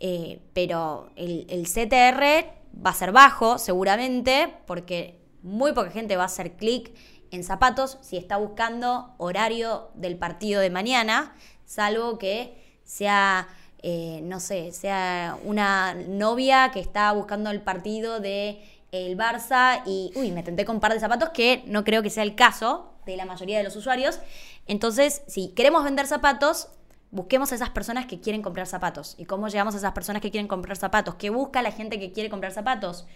[0.00, 2.46] eh, pero el, CTR
[2.84, 6.92] va a ser bajo seguramente porque muy poca gente va a hacer clic
[7.30, 13.48] en zapatos si está buscando horario del partido de mañana, salvo que sea,
[13.82, 20.12] eh, no sé, sea una novia que está buscando el partido de el Barça y,
[20.14, 22.92] uy, me tenté con un par de zapatos que no creo que sea el caso
[23.06, 24.20] de la mayoría de los usuarios.
[24.66, 26.68] Entonces, si queremos vender zapatos,
[27.10, 29.14] busquemos a esas personas que quieren comprar zapatos.
[29.18, 31.16] ¿Y cómo llegamos a esas personas que quieren comprar zapatos?
[31.16, 33.06] ¿Qué busca la gente que quiere comprar zapatos?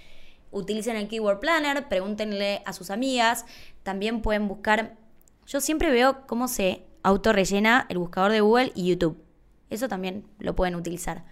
[0.51, 3.47] Utilicen el Keyword Planner, pregúntenle a sus amigas.
[3.83, 4.97] También pueden buscar.
[5.47, 9.23] Yo siempre veo cómo se autorrellena el buscador de Google y YouTube.
[9.71, 11.25] Eso también lo pueden utilizar.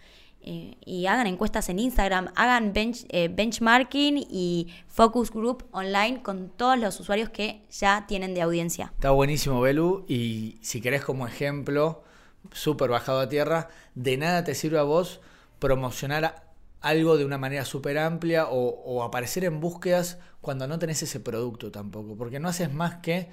[0.47, 6.79] Eh, y hagan encuestas en Instagram, hagan eh, benchmarking y focus group online con todos
[6.79, 8.93] los usuarios que ya tienen de audiencia.
[8.95, 10.05] Está buenísimo, Belu.
[10.07, 12.05] Y si querés como ejemplo,
[12.53, 15.23] súper bajado a tierra, de nada te sirve a vos
[15.59, 16.53] promocionar
[16.83, 21.71] algo de una manera súper amplia o aparecer en búsquedas cuando no tenés ese producto
[21.73, 23.31] tampoco, porque no haces más que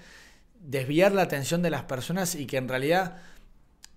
[0.62, 3.18] desviar la atención de las personas y que en realidad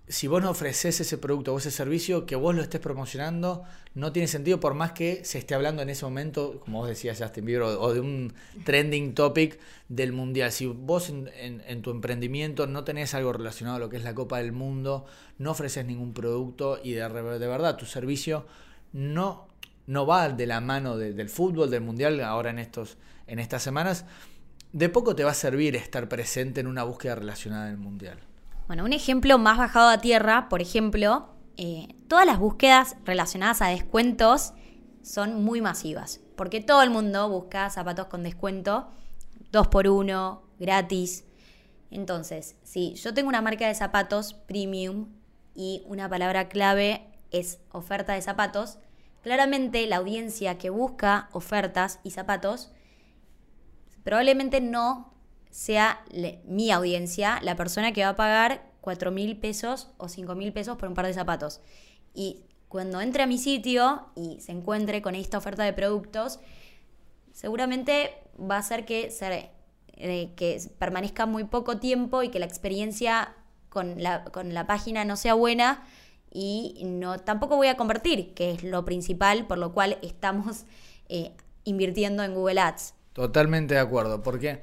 [0.07, 3.65] si vos no ofreces ese producto o ese servicio, que vos lo estés promocionando,
[3.95, 7.19] no tiene sentido por más que se esté hablando en ese momento, como vos decías
[7.19, 10.53] Justin Bieber, o, de un trending topic del mundial.
[10.53, 14.39] Si vos en, tu emprendimiento no tenés algo relacionado a lo que es la Copa
[14.39, 15.07] del Mundo,
[15.39, 18.47] no ofreces ningún producto y de, de verdad tu servicio
[18.93, 19.49] no,
[19.87, 24.05] no va de la mano del fútbol, del mundial, ahora en, estos, en estas semanas,
[24.73, 28.19] de poco te va a servir estar presente en una búsqueda relacionada al mundial.
[28.67, 33.69] Bueno, un ejemplo más bajado a tierra, por ejemplo, eh, todas las búsquedas relacionadas a
[33.69, 34.55] descuentos
[35.03, 38.89] son muy masivas, porque todo el mundo busca zapatos con descuento,
[39.53, 41.25] dos por uno, gratis.
[41.91, 45.09] Entonces, si yo tengo una marca de zapatos premium
[45.55, 48.79] y una palabra clave es oferta de zapatos,
[49.23, 52.73] claramente la audiencia que busca ofertas y zapatos
[54.05, 55.14] probablemente no
[55.55, 56.05] sea
[56.49, 60.77] mi audiencia la persona que va a pagar 4 mil pesos o 5 mil pesos
[60.77, 61.61] por un par de zapatos.
[62.13, 66.41] Y cuando entre a mi sitio y se encuentre con esta oferta de productos,
[67.33, 69.15] seguramente va a hacer que,
[69.97, 73.33] eh, que permanezca muy poco tiempo y que la experiencia
[73.69, 75.85] con la, con la página no sea buena
[76.33, 80.65] y no tampoco voy a convertir, que es lo principal por lo cual estamos
[81.09, 81.31] eh,
[81.63, 82.95] invirtiendo en Google Ads.
[83.13, 84.61] Totalmente de acuerdo, porque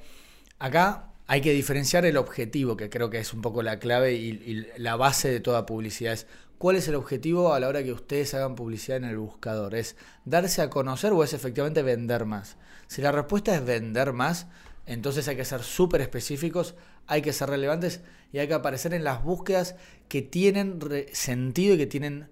[0.62, 4.64] Acá hay que diferenciar el objetivo, que creo que es un poco la clave y,
[4.76, 6.12] la base de toda publicidad.
[6.12, 9.74] Es cuál es el objetivo a la hora que ustedes hagan publicidad en el buscador.
[9.74, 12.58] ¿Es darse a conocer o es efectivamente vender más?
[12.86, 14.46] Si la respuesta es vender más,
[14.86, 16.76] entonces hay que ser súper específicos,
[17.08, 19.74] hay que ser relevantes y hay que aparecer en las búsquedas
[20.06, 20.78] que tienen
[21.12, 22.28] sentido y que tienen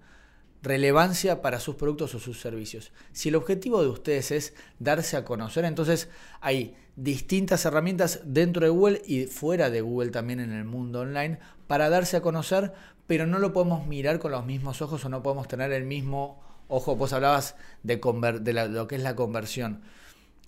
[0.61, 2.93] relevancia para sus productos o sus servicios.
[3.11, 6.07] Si el objetivo de ustedes es darse a conocer, entonces
[6.39, 11.39] hay distintas herramientas dentro de Google y fuera de Google también en el mundo online
[11.67, 12.73] para darse a conocer,
[13.07, 16.41] pero no lo podemos mirar con los mismos ojos o no podemos tener el mismo
[16.67, 16.95] ojo.
[16.95, 17.97] Vos hablabas de,
[18.41, 19.81] de lo que es la conversión.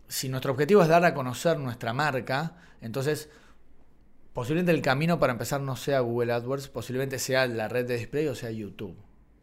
[0.08, 3.30] Si nuestro objetivo es dar a conocer nuestra marca, entonces
[4.34, 8.28] posiblemente el camino para empezar no sea Google AdWords, posiblemente sea la red de display
[8.28, 8.98] o sea YouTube.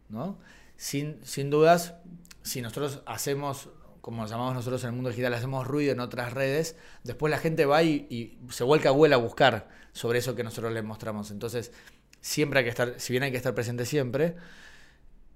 [0.09, 0.37] ¿no?
[0.75, 1.95] Sin, sin dudas,
[2.43, 3.69] si nosotros hacemos,
[4.01, 7.65] como llamamos nosotros en el mundo digital, hacemos ruido en otras redes, después la gente
[7.65, 11.29] va y, se vuelca a Google a buscar sobre eso que nosotros les mostramos.
[11.31, 11.71] Entonces,
[12.19, 14.35] siempre hay que estar, si bien hay que estar presente siempre,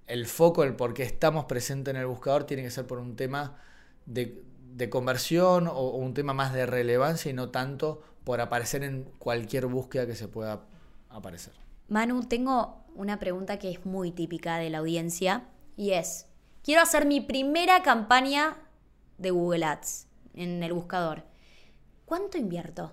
[0.08, 3.16] el foco, el por qué estamos presentes en el buscador, tiene que ser por un
[3.16, 3.58] tema
[4.06, 4.44] de,
[4.90, 10.08] conversión o, un tema más de relevancia y no tanto por aparecer en cualquier búsqueda
[10.08, 10.66] que se pueda
[11.10, 11.54] aparecer.
[11.88, 15.44] Manu, tengo una pregunta que es muy típica de la audiencia
[15.78, 16.28] y es,
[16.66, 18.58] quiero hacer mi primera campaña
[19.20, 21.24] de Google Ads en el buscador.
[22.06, 22.92] ¿Cuánto invierto?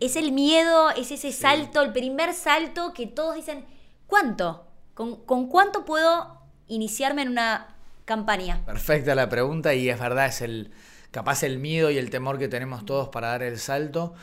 [0.00, 3.66] Es el miedo, es ese salto, el primer salto que todos dicen,
[4.06, 4.66] ¿cuánto?
[4.94, 8.64] ¿Con, ¿Con, cuánto puedo iniciarme en una campaña?
[8.64, 10.70] Perfecta la pregunta y es verdad, es el
[11.10, 14.14] capaz el miedo y el temor que tenemos todos para dar el salto.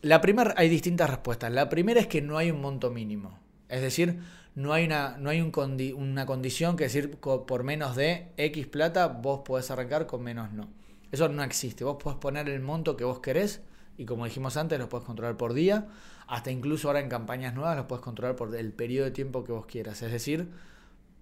[0.00, 1.50] La primera, hay distintas respuestas.
[1.50, 3.36] La primera es que no hay un monto mínimo.
[3.68, 4.20] Es decir,
[4.58, 5.52] no hay una, no hay un
[5.96, 10.68] una condición que decir por menos de X plata vos podés arrancar, con menos no.
[11.12, 11.84] Eso no existe.
[11.84, 13.60] Vos podés poner el monto que vos querés
[13.96, 15.86] y como dijimos antes, lo puedes controlar por día.
[16.26, 19.52] Hasta incluso ahora en campañas nuevas lo puedes controlar por el periodo de tiempo que
[19.52, 20.02] vos quieras.
[20.02, 20.48] Es decir,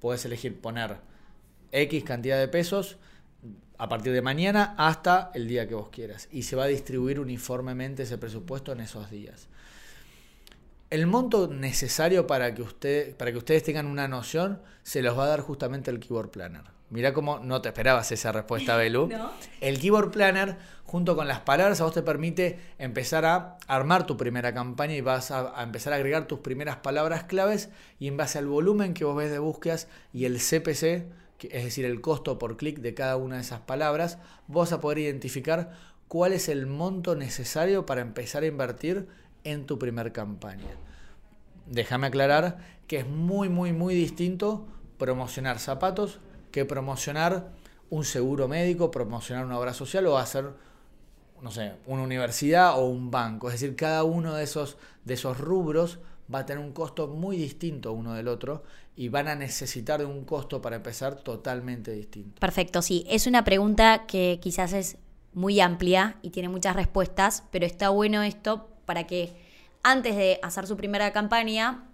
[0.01, 0.97] puedes elegir poner
[1.73, 2.97] X cantidad de pesos
[3.77, 6.27] a partir de mañana hasta el día que vos quieras.
[6.33, 9.49] Y se va a distribuir uniformemente ese presupuesto en esos días.
[10.89, 15.25] El monto necesario para que, usted, para que ustedes tengan una noción se los va
[15.25, 16.63] a dar justamente el Keyboard Planner.
[16.91, 19.09] Mirá cómo no te esperabas esa respuesta, Belu.
[19.61, 24.17] El Keyboard Planner, junto con las palabras, a vos te permite empezar a armar tu
[24.17, 28.17] primera campaña y vas a, a, empezar a agregar tus primeras palabras claves y en
[28.17, 30.83] base al volumen que vos ves de búsquedas y el CPC,
[31.51, 34.99] es decir, el costo por clic de cada una de esas palabras, vos a poder
[34.99, 35.73] identificar
[36.07, 39.09] cuál es el monto necesario para empezar a invertir
[39.47, 40.77] en tu primer campaña.
[41.67, 44.67] Déjame aclarar que es muy, muy, muy distinto
[44.99, 47.51] promocionar zapatos que promocionar
[47.91, 50.47] un seguro médico, promocionar una obra social o hacer,
[51.43, 53.49] no sé, una universidad o un banco.
[53.49, 55.99] Es decir, cada uno de esos, de esos rubros
[56.33, 58.65] va a tener un costo muy distinto uno del otro
[58.97, 62.41] y van a necesitar de un costo para empezar totalmente distinto.
[62.41, 63.05] Perfecto, sí.
[63.09, 64.97] Es una pregunta que quizás es
[65.35, 69.37] muy amplia y tiene muchas respuestas, pero está bueno esto para que
[69.83, 71.85] antes de hacer su primera campaña,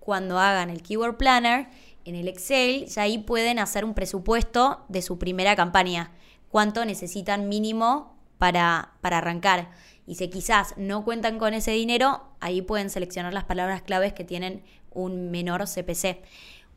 [0.00, 1.68] cuando hagan el Keyword Planner,
[2.04, 6.12] en el Excel, ya ahí pueden hacer un presupuesto de su primera campaña.
[6.48, 9.70] Cuánto necesitan mínimo para, para arrancar.
[10.06, 14.24] Y si quizás no cuentan con ese dinero, ahí pueden seleccionar las palabras claves que
[14.24, 16.22] tienen un menor CPC.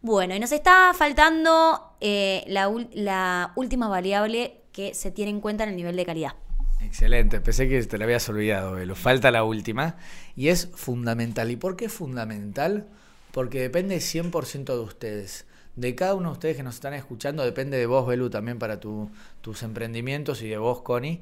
[0.02, 5.64] Bueno, y nos está faltando eh, la, la última variable que se tiene en cuenta
[5.64, 6.34] en el nivel de calidad.
[6.84, 9.98] Excelente, pensé que te la habías olvidado, Lo Falta la última
[10.36, 11.52] y es fundamental.
[11.52, 12.88] ¿Y por qué es fundamental?
[13.32, 15.46] Porque depende 100% de ustedes.
[15.76, 18.80] De cada uno de ustedes que nos están escuchando, depende de vos, Belu, también para
[18.80, 21.22] tus emprendimientos y de vos, Connie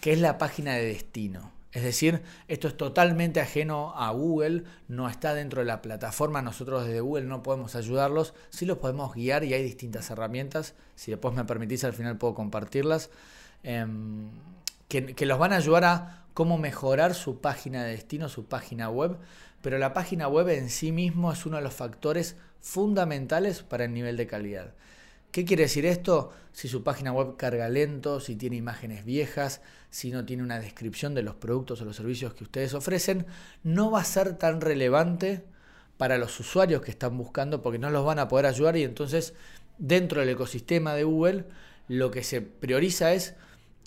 [0.00, 1.52] que es la página de destino.
[1.72, 6.86] Es decir, esto es totalmente ajeno a Google, no está dentro de la plataforma, nosotros
[6.86, 11.34] desde Google no podemos ayudarlos, sí los podemos guiar y hay distintas herramientas, si después
[11.34, 13.10] me permitís al final puedo compartirlas,
[13.62, 14.30] em,
[14.88, 19.16] que, los van a ayudar a cómo mejorar su página de destino, su página web,
[19.62, 23.92] pero la página web en sí mismo es uno de los factores fundamentales para el
[23.92, 24.74] nivel de calidad.
[25.32, 26.32] ¿Qué quiere decir esto?
[26.52, 31.14] Si su página web carga lento, si tiene imágenes viejas, si no tiene una descripción
[31.14, 33.26] de los productos o los servicios que ustedes ofrecen,
[33.62, 35.44] no va a ser tan relevante
[35.96, 39.34] para los usuarios que están buscando porque no los van a poder ayudar y entonces
[39.78, 41.44] dentro del ecosistema de Google
[41.88, 43.34] lo que se prioriza es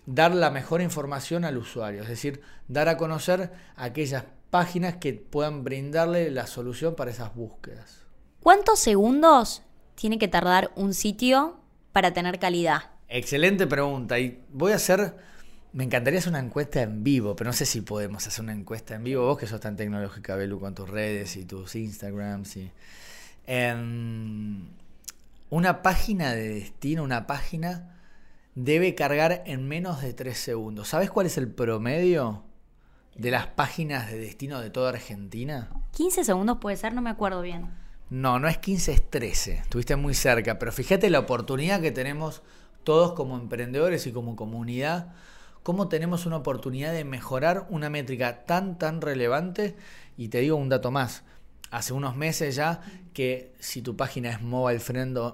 [0.09, 5.63] dar la mejor información al usuario, es decir, dar a conocer aquellas páginas que puedan
[5.63, 8.05] brindarle la solución para esas búsquedas.
[8.41, 9.61] ¿Cuántos segundos
[9.93, 11.59] tiene que tardar un sitio
[11.91, 12.89] para tener calidad?
[13.07, 14.17] Excelente pregunta.
[14.19, 15.15] Y voy a hacer.
[15.73, 18.95] Me encantaría hacer una encuesta en vivo, pero no sé si podemos hacer una encuesta
[18.95, 19.25] en vivo.
[19.25, 22.57] Vos que sos tan tecnológica, Belu, con tus redes y tus Instagrams.
[22.57, 22.71] Y,
[23.45, 24.69] em,
[25.51, 27.98] una página de destino, una página,
[28.55, 30.89] debe cargar en menos de 3 segundos.
[30.89, 32.43] ¿Sabes cuál es el promedio
[33.15, 35.69] de las páginas de destino de toda Argentina?
[35.91, 37.69] 15 segundos puede ser, no me acuerdo bien.
[38.09, 39.53] No, no es 15, es 13.
[39.53, 42.41] Estuviste muy cerca, pero fíjate la oportunidad que tenemos
[42.83, 45.13] todos como emprendedores y como comunidad,
[45.61, 49.75] cómo tenemos una oportunidad de mejorar una métrica tan, tan relevante.
[50.17, 51.23] Y te digo un dato más.
[51.71, 52.81] Hace unos meses ya
[53.13, 54.81] que si tu página es mobile,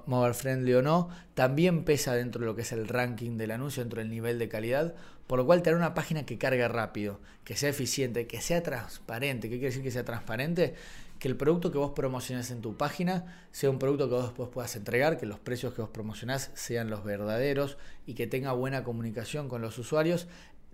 [0.05, 3.83] mobile friendly o no, también pesa dentro de lo que es el ranking del anuncio,
[3.83, 4.95] dentro del nivel de calidad,
[5.27, 9.49] por lo cual tener una página que cargue rápido, que sea eficiente, que sea transparente.
[9.49, 10.75] ¿Qué quiere decir que sea transparente?
[11.19, 14.49] Que el producto que vos promociones en tu página sea un producto que vos después
[14.49, 18.83] puedas entregar, que los precios que vos promocionás sean los verdaderos y que tenga buena
[18.83, 20.27] comunicación con los usuarios.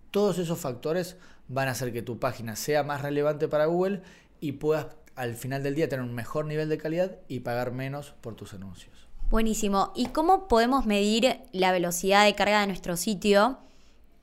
[0.10, 4.02] Todos esos factores van a hacer que tu página sea más relevante para Google
[4.42, 4.88] y puedas
[5.22, 8.56] al final del día tener un mejor nivel de calidad y pagar menos por tus
[8.56, 9.08] anuncios.
[9.30, 9.92] Buenísimo.
[9.96, 13.60] ¿Y cómo podemos medir la velocidad de carga de nuestro sitio?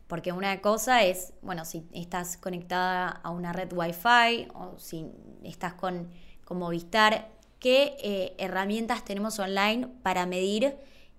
[0.08, 5.06] Porque una cosa es, bueno, si estás conectada a una red Wi-Fi o si
[5.44, 6.08] estás con,
[6.50, 7.28] Movistar,
[7.60, 10.76] ¿qué eh, herramientas tenemos online para medir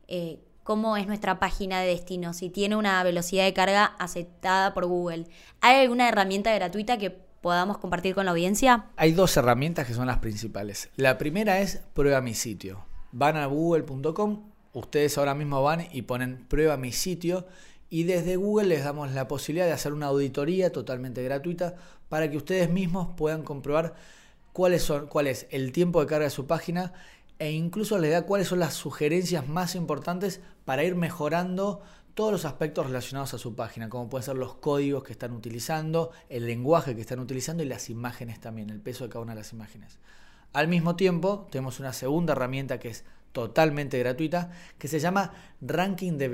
[0.08, 2.34] eh, cómo es nuestra página de destino?
[2.34, 5.28] Si tiene una velocidad de carga aceptada por Google.
[5.62, 8.86] ¿Hay alguna herramienta gratuita que podamos compartir con la audiencia?
[8.96, 10.90] Hay dos herramientas que son las principales.
[10.96, 12.86] La primera es Prueba mi sitio.
[13.12, 17.48] Van a google.com, ustedes ahora mismo van y ponen Prueba mi sitio
[17.90, 21.76] y desde Google les damos la posibilidad de hacer una auditoría totalmente gratuita
[22.08, 23.96] para que ustedes mismos puedan comprobar
[24.54, 26.94] cuáles son, cuál es el tiempo de carga de su página
[27.40, 31.82] e incluso les da cuáles son las sugerencias más importantes para ir mejorando
[32.20, 36.12] todos los aspectos relacionados a su página, como pueden ser los códigos que están utilizando,
[36.28, 39.40] el lenguaje que están utilizando y las imágenes también, el peso de cada una de
[39.40, 40.00] las imágenes.
[40.52, 46.18] Al mismo tiempo, tenemos una segunda herramienta que es totalmente gratuita que se llama Ranking
[46.18, 46.28] de,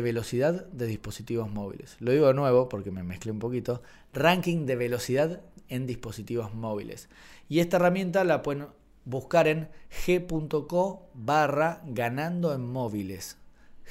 [0.00, 1.96] Velocidad de Dispositivos Móviles.
[1.98, 3.82] Lo digo de nuevo porque me mezclé un poquito.
[4.12, 7.08] Ranking de Velocidad en Dispositivos Móviles.
[7.48, 8.68] Y esta herramienta la pueden
[9.04, 9.68] buscar en
[10.06, 13.36] g.co barra ganando en móviles.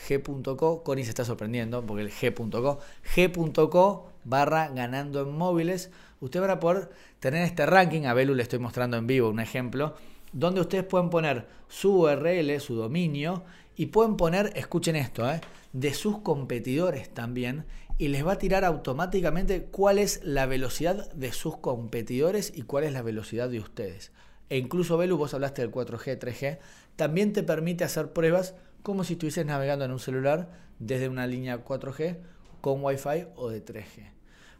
[0.08, 2.80] g.co, Connie se está sorprendiendo porque el g.co,
[3.16, 5.92] g.co barra ganando en móviles.
[6.20, 6.90] Usted va a poder
[7.20, 9.96] tener este ranking, a Belu le estoy mostrando en vivo un ejemplo,
[10.32, 13.44] donde ustedes pueden poner su URL, su dominio,
[13.76, 15.42] y pueden poner, escuchen esto, ¿eh?
[15.74, 17.66] de sus competidores también,
[17.98, 22.86] y les va a tirar automáticamente cuál es la velocidad de sus competidores y cuál
[22.86, 24.12] es la velocidad de ustedes.
[24.50, 26.60] E incluso, Belu, vos hablaste del 4G, 3G,
[26.96, 31.64] también te permite hacer pruebas como si estuvieses navegando en un celular desde una línea
[31.64, 32.18] 4G
[32.62, 34.12] con Wi-Fi o de 3G.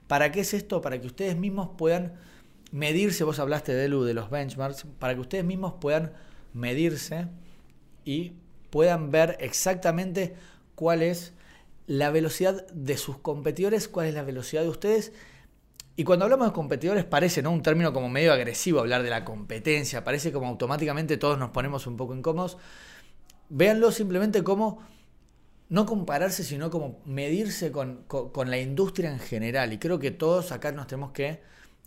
[0.08, 0.82] ¿Para qué es esto?
[0.82, 2.14] Para que ustedes mismos puedan
[2.72, 6.14] medirse, vos hablaste de de los benchmarks, para que ustedes mismos puedan
[6.54, 7.28] medirse
[8.04, 8.34] y
[8.70, 10.36] puedan ver exactamente
[10.76, 11.34] cuál es
[11.86, 15.14] la velocidad de sus competidores, cuál es la velocidad de ustedes.
[15.96, 17.52] Y cuando hablamos de competidores parece ¿no?
[17.52, 21.86] un término como medio agresivo hablar de la competencia, parece como automáticamente todos nos ponemos
[21.86, 22.58] un poco incómodos.
[23.56, 24.82] Véanlo simplemente como
[25.70, 29.74] no compararse, sino como medirse con, con la industria en general.
[29.74, 31.40] Y creo que todos acá nos tenemos que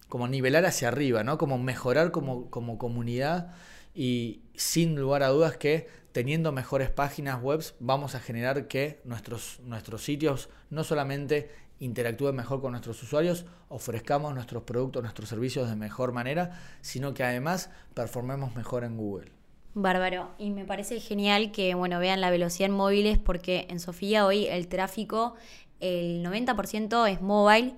[0.09, 1.39] como nivelar hacia arriba, ¿no?
[1.39, 3.53] Como mejorar como, como comunidad
[3.97, 9.59] y sin lugar a dudas que teniendo mejores páginas web vamos a generar que nuestros,
[9.65, 11.51] nuestros sitios no solamente
[11.81, 17.25] interactúen mejor con nuestros usuarios, ofrezcamos nuestros productos, nuestros servicios de mejor manera, sino que
[17.25, 19.36] además performemos mejor en Google.
[19.77, 20.31] Bárbaro.
[20.39, 24.47] Y me parece genial que bueno, vean la velocidad en móviles porque en Sofía hoy
[24.47, 25.35] el tráfico,
[25.81, 27.77] el 90% es mobile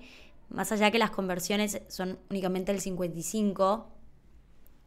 [0.51, 3.89] más allá que las conversiones son únicamente el 55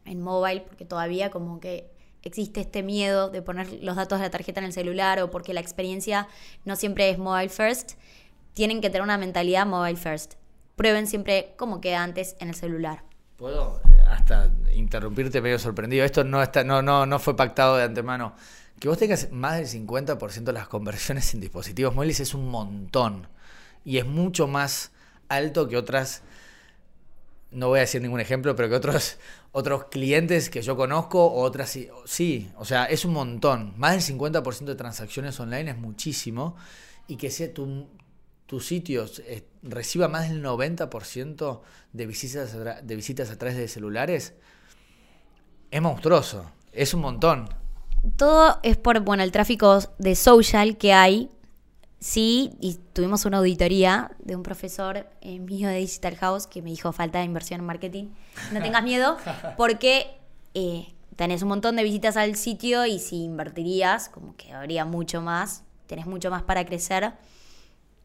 [0.04, 1.90] en mobile, porque todavía como que
[2.22, 5.54] existe este miedo de poner los datos de la tarjeta en el celular o porque
[5.54, 6.28] la experiencia
[6.64, 7.92] no siempre es mobile first,
[8.54, 10.34] tienen que tener una mentalidad mobile first.
[10.76, 13.04] Prueben siempre cómo queda antes en el celular.
[13.36, 13.80] ¿Puedo
[14.12, 16.04] hasta interrumpirte medio sorprendido?
[16.04, 18.34] Esto no, está, no, no, no fue pactado de antemano.
[18.78, 23.28] Que vos tengas más del 50% de las conversiones en dispositivos móviles es un montón.
[23.84, 24.92] Y es mucho más
[25.28, 26.22] alto que otras,
[27.50, 29.18] no voy a decir ningún ejemplo, pero que otros,
[29.52, 33.74] otros clientes que yo conozco, otras sí, o sea, es un montón.
[33.76, 36.56] Más del 50% de transacciones online es muchísimo.
[37.08, 37.88] Y que sea tu,
[38.52, 41.60] tus sitios eh, reciba más del 90%
[41.94, 44.34] de visitas, de visitas a través de celulares,
[45.70, 47.48] es monstruoso, es un montón.
[48.18, 51.30] Todo es por, bueno, el tráfico de social que hay
[51.98, 56.68] Sí, y tuvimos una auditoría de un profesor eh, mío de Digital House que me
[56.68, 58.08] dijo falta de inversión en marketing.
[58.52, 59.16] No tengas miedo
[59.56, 60.18] porque
[60.52, 65.22] eh, tenés un montón de visitas al sitio y si invertirías, como que habría mucho
[65.22, 67.14] más, tenés mucho más para crecer.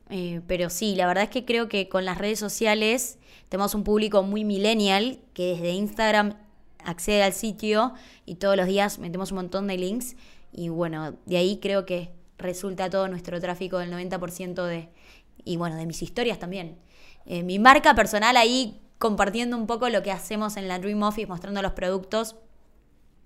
[0.09, 3.17] Eh, pero sí, la verdad es que creo que con las redes sociales
[3.49, 6.37] tenemos un público muy millennial que desde Instagram
[6.83, 7.93] accede al sitio
[8.25, 10.15] y todos los días metemos un montón de links
[10.53, 14.89] y bueno, de ahí creo que resulta todo nuestro tráfico del 90% de,
[15.43, 16.77] y bueno, de mis historias también.
[17.25, 21.27] Eh, mi marca personal ahí compartiendo un poco lo que hacemos en la Dream Office,
[21.27, 22.35] mostrando los productos.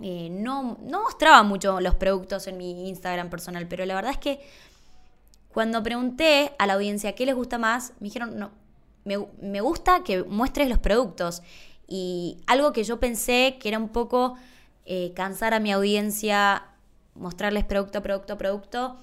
[0.02, 4.18] Eh, no, no mostraba mucho los productos en mi Instagram personal, pero la verdad es
[4.18, 4.40] que
[5.54, 8.52] cuando pregunté a la audiencia qué les gusta más, me dijeron, no,
[9.04, 11.42] me, gusta que muestres los productos.
[11.88, 14.36] Y algo que yo pensé que era un poco
[14.86, 16.66] eh, cansar a mi audiencia,
[17.16, 18.98] mostrarles producto, producto, producto.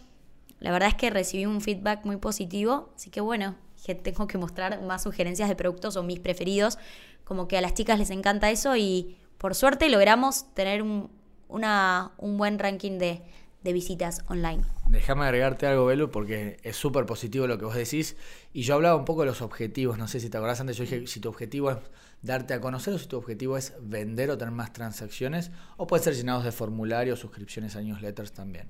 [0.61, 3.55] La verdad es que recibí un feedback muy positivo, así que bueno,
[4.03, 6.79] tengo que mostrar más sugerencias de productos o mis preferidos,
[7.25, 11.11] como que a las chicas les encanta eso y por suerte logramos tener un,
[11.49, 13.23] un buen ranking de,
[13.63, 14.63] de visitas online.
[14.89, 18.17] Déjame agregarte algo, Belu, porque es súper positivo lo que vos decís.
[18.53, 19.99] Y yo hablaba un poco de los objetivos.
[19.99, 21.79] No sé si te acordás antes, yo dije si tu objetivo es
[22.23, 25.51] darte a conocer o si tu objetivo es vender o tener más transacciones.
[25.77, 28.69] O puede ser llenados de formularios, suscripciones a newsletters también.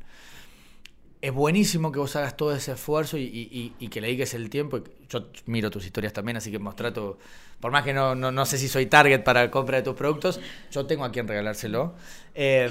[1.20, 4.80] Es buenísimo que vos hagas todo ese esfuerzo y, que le dediques el tiempo.
[5.09, 7.18] Yo miro tus historias también, así que mostrato.
[7.61, 10.41] Por más que no, no, sé si soy target para la compra de tus productos,
[10.70, 11.97] yo tengo a quien regalárselo.
[12.36, 12.70] Eh,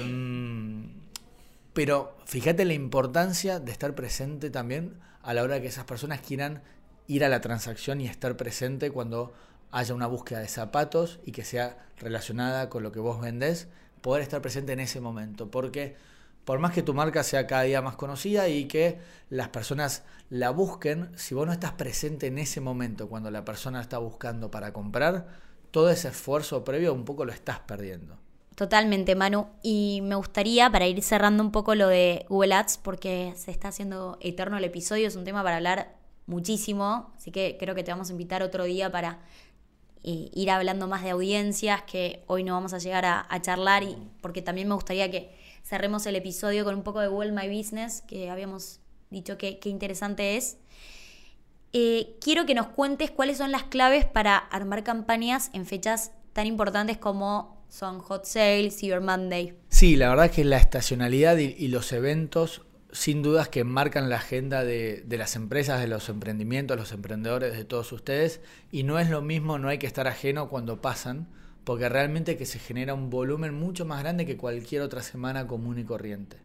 [1.78, 6.60] pero fíjate la importancia de estar presente también a la hora que esas personas quieran
[7.06, 9.32] ir a la transacción y estar presente cuando
[9.70, 13.68] haya una búsqueda de zapatos y que sea relacionada con lo que vos vendés,
[14.00, 15.52] poder estar presente en ese momento.
[15.52, 15.94] Porque
[16.44, 18.98] por más que tu marca sea cada día más conocida y que
[19.30, 23.80] las personas la busquen, si vos no estás presente en ese momento cuando la persona
[23.80, 25.28] está buscando para comprar,
[25.70, 28.18] todo ese esfuerzo previo un poco lo estás perdiendo.
[28.58, 29.46] Totalmente, Manu.
[29.62, 33.68] Y me gustaría, para ir cerrando un poco lo de Google Ads, porque se está
[33.68, 35.94] haciendo eterno el episodio, es un tema para hablar
[36.26, 39.20] muchísimo, así que creo que te vamos a invitar otro día para
[40.02, 43.96] eh, ir hablando más de audiencias, que hoy no vamos a llegar a, charlar, y
[44.20, 48.00] porque también me gustaría que cerremos el episodio con un poco de Google My Business,
[48.08, 48.80] que habíamos
[49.10, 50.56] dicho que, interesante es.
[51.72, 56.48] Eh, quiero que nos cuentes cuáles son las claves para armar campañas en fechas tan
[56.48, 59.54] importantes como son Hot Sale, Cyber Monday.
[59.68, 64.16] Sí, la verdad es que la estacionalidad y, los eventos sin dudas que marcan la
[64.16, 68.40] agenda de, las empresas, de los emprendimientos, los emprendedores, de todos ustedes.
[68.72, 71.28] Y no es lo mismo, no hay que estar ajeno cuando pasan,
[71.64, 75.78] porque realmente que se genera un volumen mucho más grande que cualquier otra semana común
[75.78, 76.38] y corriente.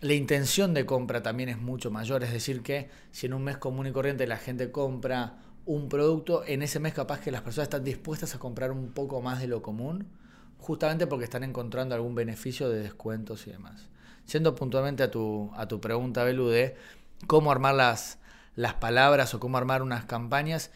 [0.00, 3.58] La intención de compra también es mucho mayor, es decir, que si en un mes
[3.58, 7.66] común y corriente la gente compra un producto, en ese mes capaz que las personas
[7.66, 10.08] están dispuestas a comprar un poco más de lo común
[10.62, 13.88] justamente porque están encontrando algún beneficio de descuentos y demás.
[14.24, 16.76] Siendo puntualmente a tu, a tu pregunta, Belu, de
[17.26, 18.18] cómo armar las,
[18.54, 20.70] las palabras o cómo armar unas campañas,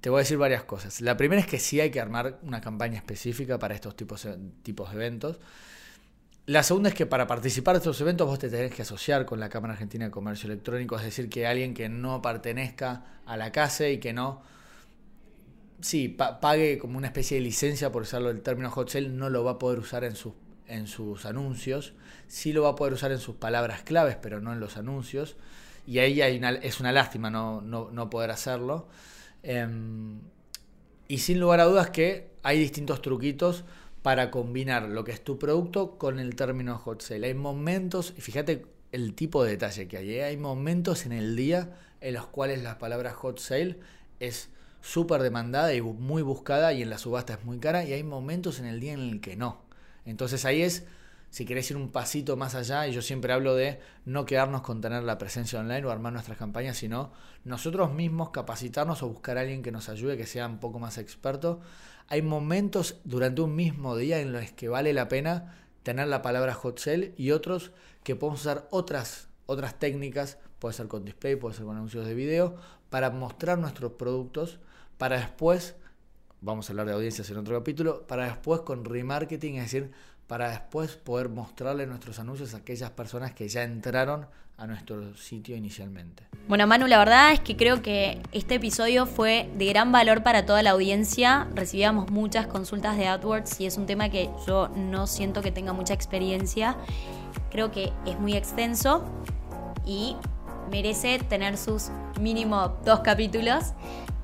[0.00, 1.02] te voy a decir varias cosas.
[1.02, 4.26] La primera es que sí hay que armar una campaña específica para estos tipos,
[4.62, 5.38] tipos de eventos.
[6.46, 9.38] La segunda es que para participar de estos eventos vos te tenés que asociar con
[9.38, 13.52] la Cámara Argentina de Comercio Electrónico, es decir, que alguien que no pertenezca a la
[13.52, 14.42] casa y que no
[15.80, 19.44] sí, pague como una especie de licencia, por usarlo el término hot sale, no lo
[19.44, 20.34] va a poder usar en sus,
[20.66, 21.94] en sus anuncios.
[22.26, 25.36] Sí lo va a poder usar en sus palabras claves, pero no en los anuncios.
[25.86, 28.88] Y ahí es una lástima no, no, poder hacerlo.
[29.42, 30.20] Em,
[31.08, 33.64] y sin lugar a dudas que hay distintos truquitos
[34.02, 37.26] para combinar lo que es tu producto con el término hot sale.
[37.26, 40.24] Hay momentos, y fíjate el tipo de detalle que hay, ¿eh?
[40.24, 43.78] hay momentos en el día en los cuales la palabra hot sale
[44.20, 44.48] es
[44.80, 48.58] súper demandada y muy buscada y en la subasta es muy cara y hay momentos
[48.58, 49.62] en el día en el que no.
[50.04, 50.84] Entonces ahí es,
[51.30, 54.80] si querés ir un pasito más allá, y yo siempre hablo de no quedarnos con
[54.80, 57.12] tener la presencia online o armar nuestras campañas, sino
[57.44, 60.98] nosotros mismos capacitarnos o buscar a alguien que nos ayude, que sea un poco más
[60.98, 61.60] experto.
[62.08, 66.54] Hay momentos durante un mismo día en los que vale la pena tener la palabra
[66.54, 67.70] hot sale y otros
[68.02, 72.14] que podemos usar otras, otras técnicas, puede ser con display, puede ser con anuncios de
[72.14, 72.56] video,
[72.90, 74.58] para mostrar nuestros productos
[75.00, 75.76] para después,
[76.42, 79.92] vamos a hablar de audiencias en otro capítulo, para después con remarketing, es decir,
[80.26, 84.26] para después poder mostrarle nuestros anuncios a aquellas personas que ya entraron
[84.58, 86.24] a nuestro sitio inicialmente.
[86.48, 90.44] Bueno, Manu, la verdad es que creo que este episodio fue de gran valor para
[90.44, 91.48] toda la audiencia.
[91.54, 95.72] Recibíamos muchas consultas de AdWords y es un tema que yo no siento que tenga
[95.72, 96.76] mucha experiencia.
[97.50, 99.02] Creo que es muy extenso
[99.86, 100.14] y
[100.70, 101.90] merece tener sus
[102.20, 103.72] mínimo dos capítulos.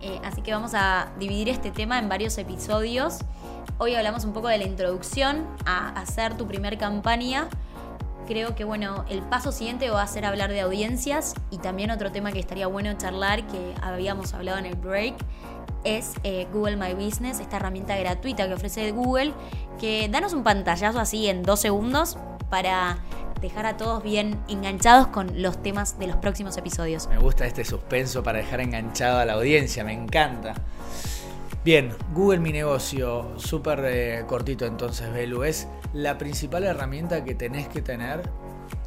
[0.01, 3.19] Eh, así que vamos a dividir este tema en varios episodios.
[3.79, 7.49] Hoy hablamos un poco de la introducción a hacer tu primer campaña.
[8.27, 12.11] Creo que bueno, el paso siguiente va a ser hablar de audiencias y también otro
[12.11, 15.15] tema que estaría bueno charlar, que habíamos hablado en el break,
[15.85, 19.33] es eh, Google My Business, esta herramienta gratuita que ofrece Google,
[19.79, 22.19] que danos un pantallazo así en dos segundos
[22.49, 22.99] para
[23.41, 27.09] dejar a todos bien enganchados con los temas de los próximos episodios.
[27.09, 30.55] Me gusta este suspenso para dejar enganchado a la audiencia, me encanta.
[31.65, 37.67] Bien, Google Mi Negocio, súper eh, cortito entonces, Belu, es la principal herramienta que tenés
[37.67, 38.23] que tener,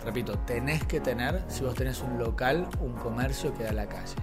[0.05, 3.87] repito, tenés que tener si vos tenés un local, un comercio que da a la
[3.87, 4.15] calle.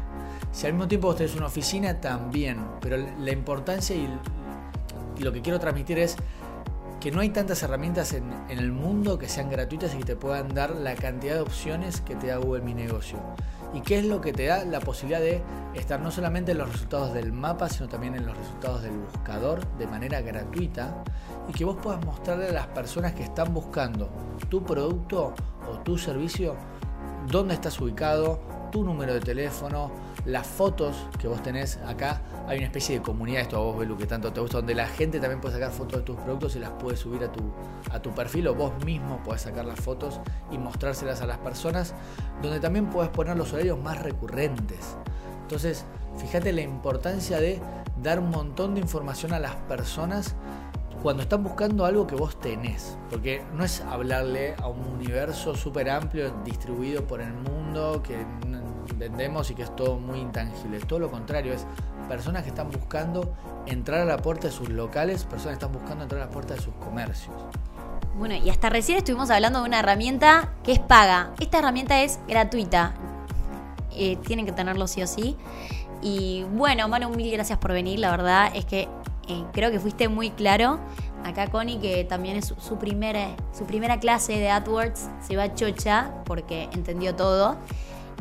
[0.52, 4.08] Si al mismo tiempo vos tenés una oficina, también, pero la importancia y
[5.22, 6.16] lo que quiero transmitir es
[7.00, 10.54] que no hay tantas herramientas en, el mundo que sean gratuitas y que te puedan
[10.54, 13.18] dar la cantidad de opciones que te da Google Mi Negocio.
[13.74, 15.42] ¿Y qué es lo que te da la posibilidad de
[15.74, 19.66] estar no solamente en los resultados del mapa, sino también en los resultados del buscador
[19.76, 21.04] de manera gratuita?
[21.48, 24.08] Y que vos puedas mostrarle a las personas que están buscando
[24.48, 25.34] tu producto
[25.70, 26.56] o tu servicio
[27.30, 28.40] dónde estás ubicado,
[28.70, 29.90] tu número de teléfono,
[30.26, 32.20] las fotos que vos tenés acá.
[32.46, 34.86] Hay una especie de comunidad, esto a vos, Belu, que tanto te gusta, donde la
[34.86, 37.42] gente también puede sacar fotos de tus productos y las puede subir a tu,
[37.90, 40.20] a tu perfil o vos mismo puedes sacar las fotos
[40.50, 41.94] y mostrárselas a las personas,
[42.42, 44.96] donde también puedes poner los horarios más recurrentes.
[45.42, 45.84] Entonces,
[46.18, 47.60] fíjate la importancia de
[48.02, 50.34] dar un montón de información a las personas
[51.02, 52.98] cuando están buscando algo que vos tenés.
[53.10, 58.26] Porque no es hablarle a un universo súper amplio, distribuido por el mundo, que
[58.94, 60.80] vendemos y que es todo muy intangible.
[60.80, 61.66] Todo lo contrario, es
[62.08, 63.34] personas que están buscando
[63.66, 66.54] entrar a la puerta de sus locales, personas que están buscando entrar a la puerta
[66.54, 67.34] de sus comercios.
[68.18, 71.32] Bueno, y hasta recién estuvimos hablando de una herramienta que es paga.
[71.38, 72.94] Esta herramienta es gratuita.
[73.94, 75.36] Eh, tienen que tenerlo sí o sí.
[76.02, 77.98] Y bueno, Manu, mil gracias por venir.
[77.98, 78.88] La verdad es que
[79.28, 80.78] eh, creo que fuiste muy claro.
[81.24, 86.12] Acá Connie, que también es su, primera, su primera clase de AdWords, se va chocha
[86.24, 87.56] porque entendió todo.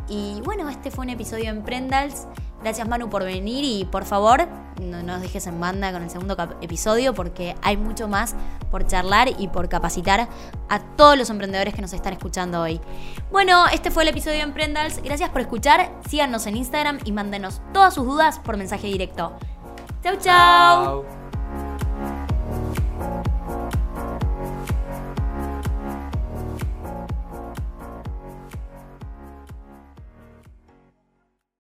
[0.07, 2.27] Y bueno, este fue un episodio en Prendals.
[2.61, 4.47] Gracias Manu por venir y por favor
[4.81, 8.35] no nos dejes en banda con el segundo episodio porque hay mucho más
[8.71, 10.27] por charlar y por capacitar
[10.69, 12.81] a todos los emprendedores que nos están escuchando hoy.
[13.31, 15.01] Bueno, este fue el episodio en Prendals.
[15.03, 15.91] Gracias por escuchar.
[16.09, 19.33] Síganos en Instagram y mándenos todas sus dudas por mensaje directo.
[20.03, 21.24] Chau, chau.